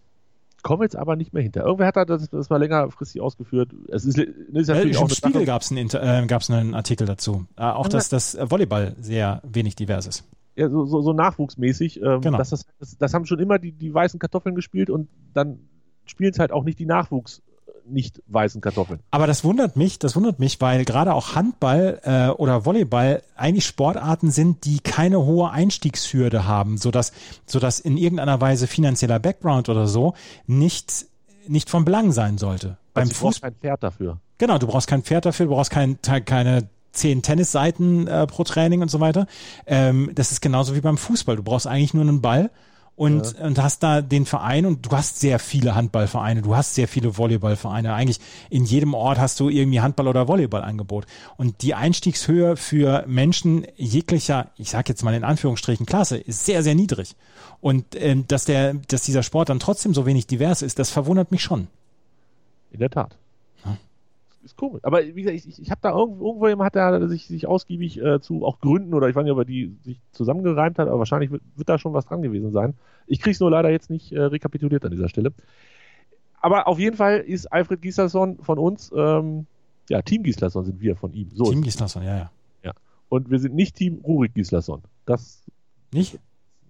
Komme 0.65 0.83
jetzt 0.85 0.95
aber 0.95 1.15
nicht 1.15 1.31
mehr 1.31 1.43
hinter. 1.43 1.63
Irgendwer 1.63 1.85
hat 1.85 1.95
da 1.95 2.05
das, 2.05 2.27
das 2.27 2.49
mal 2.49 2.57
längerfristig 2.57 3.21
ausgeführt. 3.21 3.69
Es 3.87 4.03
ist, 4.03 4.17
ist 4.17 4.27
Äh, 4.67 4.73
natürlich 4.73 4.97
auch 4.97 5.01
Im 5.01 5.07
eine 5.09 5.15
Spiegel 5.15 5.45
gab 5.45 5.61
es 5.61 5.71
einen, 5.71 5.87
äh, 5.91 6.25
gab's 6.25 6.49
einen 6.49 6.73
Artikel 6.73 7.05
dazu. 7.05 7.45
Äh, 7.55 7.61
auch 7.65 7.87
dass 7.87 8.09
das 8.09 8.35
Volleyball 8.41 8.95
sehr 8.99 9.43
wenig 9.43 9.75
divers 9.75 10.07
ist. 10.07 10.23
ja, 10.55 10.67
so, 10.67 10.85
so, 10.85 11.03
so 11.03 11.13
nachwuchsmäßig. 11.13 12.01
Ähm, 12.01 12.21
Genau. 12.21 12.39
das, 12.39 12.49
das, 12.49 12.97
das 12.97 13.13
haben 13.13 13.25
schon 13.27 13.37
immer 13.37 13.59
die, 13.59 13.73
die 13.73 13.93
weißen 13.93 14.19
Kartoffeln 14.19 14.55
gespielt 14.55 14.89
und 14.89 15.07
dann 15.35 15.59
spielen 16.05 16.31
es 16.31 16.39
halt 16.39 16.51
auch 16.51 16.63
nicht 16.63 16.79
die 16.79 16.87
Nachwuchs 16.87 17.43
nicht 17.87 18.21
weißen 18.27 18.61
Kartoffeln. 18.61 18.99
Aber 19.11 19.27
das 19.27 19.43
wundert 19.43 19.75
mich, 19.75 19.99
das 19.99 20.15
wundert 20.15 20.39
mich, 20.39 20.59
weil 20.61 20.85
gerade 20.85 21.13
auch 21.13 21.35
Handball 21.35 21.99
äh, 22.03 22.27
oder 22.29 22.65
Volleyball 22.65 23.21
eigentlich 23.35 23.65
Sportarten 23.65 24.31
sind, 24.31 24.65
die 24.65 24.79
keine 24.79 25.25
hohe 25.25 25.49
Einstiegshürde 25.51 26.45
haben, 26.45 26.77
sodass, 26.77 27.11
sodass 27.45 27.79
in 27.79 27.97
irgendeiner 27.97 28.41
Weise 28.41 28.67
finanzieller 28.67 29.19
Background 29.19 29.69
oder 29.69 29.87
so 29.87 30.13
nicht, 30.47 31.05
nicht 31.47 31.69
von 31.69 31.85
Belang 31.85 32.11
sein 32.11 32.37
sollte. 32.37 32.77
Beim 32.93 33.03
Also 33.03 33.13
du 33.13 33.19
brauchst 33.21 33.41
kein 33.41 33.55
Pferd 33.55 33.83
dafür. 33.83 34.19
genau, 34.37 34.57
du 34.57 34.67
brauchst 34.67 34.87
kein 34.87 35.03
Pferd 35.03 35.25
dafür, 35.25 35.47
du 35.47 35.51
brauchst 35.53 35.71
kein, 35.71 35.99
keine 36.01 36.69
zehn 36.91 37.21
Tennisseiten 37.21 38.07
äh, 38.07 38.25
pro 38.25 38.43
Training 38.43 38.81
und 38.81 38.89
so 38.89 38.99
weiter. 38.99 39.27
Ähm, 39.67 40.11
das 40.15 40.31
ist 40.31 40.41
genauso 40.41 40.75
wie 40.75 40.81
beim 40.81 40.97
Fußball. 40.97 41.35
Du 41.35 41.43
brauchst 41.43 41.67
eigentlich 41.67 41.93
nur 41.93 42.03
einen 42.03 42.21
Ball 42.21 42.49
und, 42.95 43.35
ja. 43.37 43.45
und 43.45 43.61
hast 43.61 43.83
da 43.83 44.01
den 44.01 44.25
Verein 44.25 44.65
und 44.65 44.85
du 44.85 44.91
hast 44.91 45.19
sehr 45.19 45.39
viele 45.39 45.75
Handballvereine, 45.75 46.41
du 46.41 46.55
hast 46.55 46.75
sehr 46.75 46.87
viele 46.87 47.17
Volleyballvereine. 47.17 47.93
Eigentlich 47.93 48.19
in 48.49 48.63
jedem 48.65 48.93
Ort 48.93 49.19
hast 49.19 49.39
du 49.39 49.49
irgendwie 49.49 49.81
Handball- 49.81 50.07
oder 50.07 50.27
Volleyballangebot. 50.27 51.05
Und 51.37 51.61
die 51.61 51.73
Einstiegshöhe 51.73 52.55
für 52.55 53.03
Menschen 53.07 53.67
jeglicher, 53.75 54.51
ich 54.57 54.69
sag 54.69 54.87
jetzt 54.87 55.03
mal 55.03 55.13
in 55.13 55.23
Anführungsstrichen, 55.23 55.85
Klasse, 55.85 56.17
ist 56.17 56.45
sehr, 56.45 56.63
sehr 56.63 56.75
niedrig. 56.75 57.15
Und 57.59 57.95
ähm, 57.95 58.25
dass 58.27 58.45
der, 58.45 58.75
dass 58.87 59.03
dieser 59.03 59.23
Sport 59.23 59.49
dann 59.49 59.59
trotzdem 59.59 59.93
so 59.93 60.05
wenig 60.05 60.27
divers 60.27 60.61
ist, 60.61 60.79
das 60.79 60.89
verwundert 60.89 61.31
mich 61.31 61.41
schon. 61.41 61.67
In 62.71 62.79
der 62.79 62.89
Tat 62.89 63.17
ist 64.45 64.55
komisch. 64.55 64.83
Aber 64.83 65.03
wie 65.03 65.21
gesagt, 65.21 65.37
ich, 65.37 65.61
ich 65.61 65.71
habe 65.71 65.81
da 65.81 65.91
irgendwo, 65.91 66.27
irgendwo 66.27 66.47
jemand 66.47 66.67
hat 66.67 66.75
da 66.75 67.07
sich, 67.07 67.27
sich 67.27 67.47
ausgiebig 67.47 68.01
äh, 68.01 68.21
zu 68.21 68.45
auch 68.45 68.59
Gründen 68.59 68.93
oder 68.93 69.09
ich 69.09 69.15
weiß 69.15 69.23
nicht, 69.23 69.33
ob 69.33 69.39
er 69.39 69.45
die 69.45 69.75
sich 69.81 69.99
zusammengereimt 70.11 70.79
hat, 70.79 70.87
aber 70.87 70.99
wahrscheinlich 70.99 71.31
wird, 71.31 71.41
wird 71.55 71.67
da 71.67 71.77
schon 71.77 71.93
was 71.93 72.05
dran 72.05 72.21
gewesen 72.21 72.51
sein. 72.51 72.75
Ich 73.07 73.19
kriege 73.19 73.31
es 73.31 73.39
nur 73.39 73.51
leider 73.51 73.69
jetzt 73.69 73.89
nicht 73.89 74.11
äh, 74.11 74.21
rekapituliert 74.21 74.85
an 74.85 74.91
dieser 74.91 75.09
Stelle. 75.09 75.33
Aber 76.39 76.67
auf 76.67 76.79
jeden 76.79 76.95
Fall 76.95 77.19
ist 77.19 77.51
Alfred 77.51 77.81
Gislason 77.81 78.37
von 78.39 78.59
uns, 78.59 78.91
ähm, 78.95 79.47
ja, 79.89 80.01
Team 80.01 80.23
Gislason 80.23 80.65
sind 80.65 80.79
wir 80.79 80.95
von 80.95 81.13
ihm. 81.13 81.29
So 81.33 81.45
Team 81.45 81.61
Gislason, 81.61 82.03
ja, 82.03 82.17
ja. 82.17 82.31
Ja. 82.63 82.71
Und 83.09 83.29
wir 83.29 83.39
sind 83.39 83.55
nicht 83.55 83.75
Team 83.75 84.01
Rurik 84.03 84.33
Gislason. 84.33 84.81
Das. 85.05 85.43
Nicht? 85.91 86.19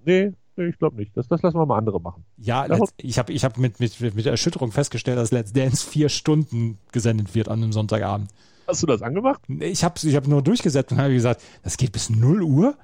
Nee, 0.05 0.33
Nee, 0.57 0.67
ich 0.67 0.77
glaube 0.77 0.95
nicht. 0.95 1.15
Das, 1.15 1.27
das 1.27 1.41
lassen 1.41 1.57
wir 1.57 1.65
mal 1.65 1.77
andere 1.77 1.99
machen. 1.99 2.23
Ja, 2.37 2.65
let's, 2.65 2.93
ich 2.97 3.19
habe 3.19 3.33
ich 3.33 3.43
hab 3.43 3.57
mit, 3.57 3.79
mit, 3.79 3.99
mit 3.99 4.25
Erschütterung 4.25 4.71
festgestellt, 4.71 5.17
dass 5.17 5.31
Let's 5.31 5.53
Dance 5.53 5.85
vier 5.85 6.09
Stunden 6.09 6.77
gesendet 6.91 7.35
wird 7.35 7.49
an 7.49 7.61
einem 7.61 7.73
Sonntagabend. 7.73 8.29
Hast 8.67 8.81
du 8.81 8.87
das 8.87 9.01
angemacht? 9.01 9.41
Ich 9.47 9.83
habe 9.83 9.95
ich 10.01 10.15
hab 10.15 10.27
nur 10.27 10.41
durchgesetzt 10.41 10.91
und 10.91 10.99
habe 10.99 11.13
gesagt, 11.13 11.41
das 11.63 11.77
geht 11.77 11.91
bis 11.91 12.09
0 12.09 12.41
Uhr? 12.41 12.75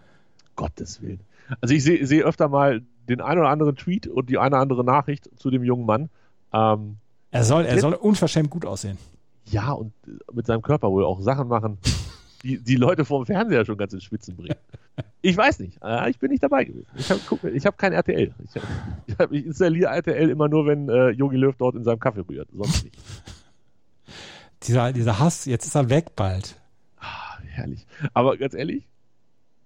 Gottes 0.55 1.01
Willen. 1.01 1.21
Also 1.59 1.73
ich 1.73 1.83
sehe 1.83 2.05
seh 2.05 2.23
öfter 2.23 2.49
mal 2.49 2.81
den 3.09 3.21
einen 3.21 3.39
oder 3.41 3.49
anderen 3.49 3.75
Tweet 3.75 4.07
und 4.07 4.29
die 4.29 4.37
eine 4.37 4.55
oder 4.55 4.61
andere 4.61 4.83
Nachricht 4.83 5.29
zu 5.37 5.49
dem 5.49 5.63
jungen 5.63 5.85
Mann. 5.85 6.09
Ähm, 6.53 6.97
er 7.31 7.43
soll, 7.43 7.65
er 7.65 7.79
soll 7.79 7.93
unverschämt 7.93 8.49
gut 8.49 8.65
aussehen. 8.65 8.97
Ja, 9.45 9.71
und 9.71 9.93
mit 10.31 10.45
seinem 10.45 10.61
Körper 10.61 10.91
wohl 10.91 11.05
auch 11.05 11.21
Sachen 11.21 11.47
machen, 11.47 11.77
die 12.43 12.59
die 12.59 12.75
Leute 12.75 13.05
vom 13.05 13.25
Fernseher 13.25 13.65
schon 13.65 13.77
ganz 13.77 13.93
ins 13.93 14.03
Schwitzen 14.03 14.35
bringen. 14.35 14.55
Ich 15.23 15.37
weiß 15.37 15.59
nicht. 15.59 15.79
Äh, 15.83 16.09
ich 16.09 16.19
bin 16.19 16.31
nicht 16.31 16.43
dabei 16.43 16.65
gewesen. 16.65 16.87
Ich 16.95 17.09
habe 17.09 17.59
hab 17.59 17.77
kein 17.77 17.93
RTL. 17.93 18.33
Ich, 18.43 18.61
ich, 19.07 19.17
hab, 19.17 19.31
ich, 19.31 19.45
installiere 19.45 19.91
RTL 19.91 20.29
immer 20.29 20.47
nur, 20.49 20.65
wenn 20.65 20.87
Yogi 21.15 21.37
äh, 21.37 21.39
Löw 21.39 21.55
dort 21.55 21.75
in 21.75 21.83
seinem 21.83 21.99
Kaffee 21.99 22.23
rührt. 22.27 22.49
Sonst 22.51 22.83
nicht. 22.83 22.97
dieser, 24.63 24.91
dieser 24.93 25.19
Hass, 25.19 25.45
jetzt 25.45 25.65
ist 25.65 25.75
er 25.75 25.89
weg 25.89 26.15
bald. 26.15 26.59
Ah, 26.99 27.37
herrlich. 27.47 27.85
Aber 28.13 28.37
ganz 28.37 28.53
ehrlich, 28.53 28.87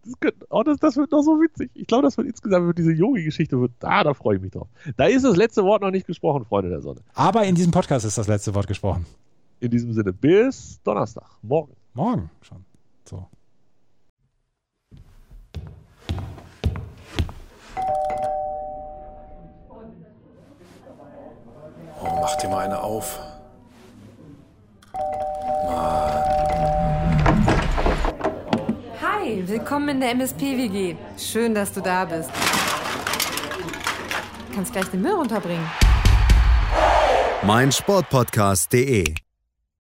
das, 0.05 0.19
könnte, 0.19 0.45
oh, 0.49 0.63
das, 0.63 0.77
das, 0.77 0.97
wird 0.97 1.11
noch 1.11 1.21
so 1.21 1.31
witzig. 1.41 1.71
Ich 1.73 1.87
glaube, 1.87 2.03
das 2.03 2.17
wird 2.17 2.27
insgesamt 2.27 2.67
wird 2.67 2.77
diese 2.77 2.91
Yogi-Geschichte 2.91 3.59
wird, 3.59 3.71
ah, 3.81 4.03
da 4.03 4.13
freue 4.13 4.37
ich 4.37 4.41
mich 4.41 4.51
drauf. 4.51 4.67
Da 4.97 5.05
ist 5.05 5.23
das 5.23 5.35
letzte 5.35 5.63
Wort 5.63 5.81
noch 5.81 5.91
nicht 5.91 6.07
gesprochen, 6.07 6.45
Freunde 6.45 6.69
der 6.69 6.81
Sonne. 6.81 7.01
Aber 7.13 7.43
in 7.45 7.55
diesem 7.55 7.71
Podcast 7.71 8.05
ist 8.05 8.17
das 8.17 8.27
letzte 8.27 8.53
Wort 8.55 8.67
gesprochen. 8.67 9.05
In 9.59 9.71
diesem 9.71 9.93
Sinne, 9.93 10.13
bis 10.13 10.81
Donnerstag, 10.83 11.29
morgen. 11.41 11.75
Morgen 11.93 12.29
schon. 12.41 12.64
So. 13.07 13.29
Oh, 22.01 22.19
mach 22.19 22.35
dir 22.37 22.49
mal 22.49 22.65
eine 22.65 22.81
auf. 22.81 23.19
Hi, 29.01 29.43
willkommen 29.47 29.89
in 29.89 29.99
der 29.99 30.11
MSP-WG. 30.11 30.95
Schön, 31.17 31.53
dass 31.53 31.73
du 31.73 31.81
da 31.81 32.05
bist. 32.05 32.31
Du 34.49 34.55
kannst 34.55 34.71
gleich 34.73 34.87
den 34.87 35.01
Müll 35.01 35.13
runterbringen. 35.13 35.69
Mein 37.43 37.71
Sportpodcast.de 37.71 39.24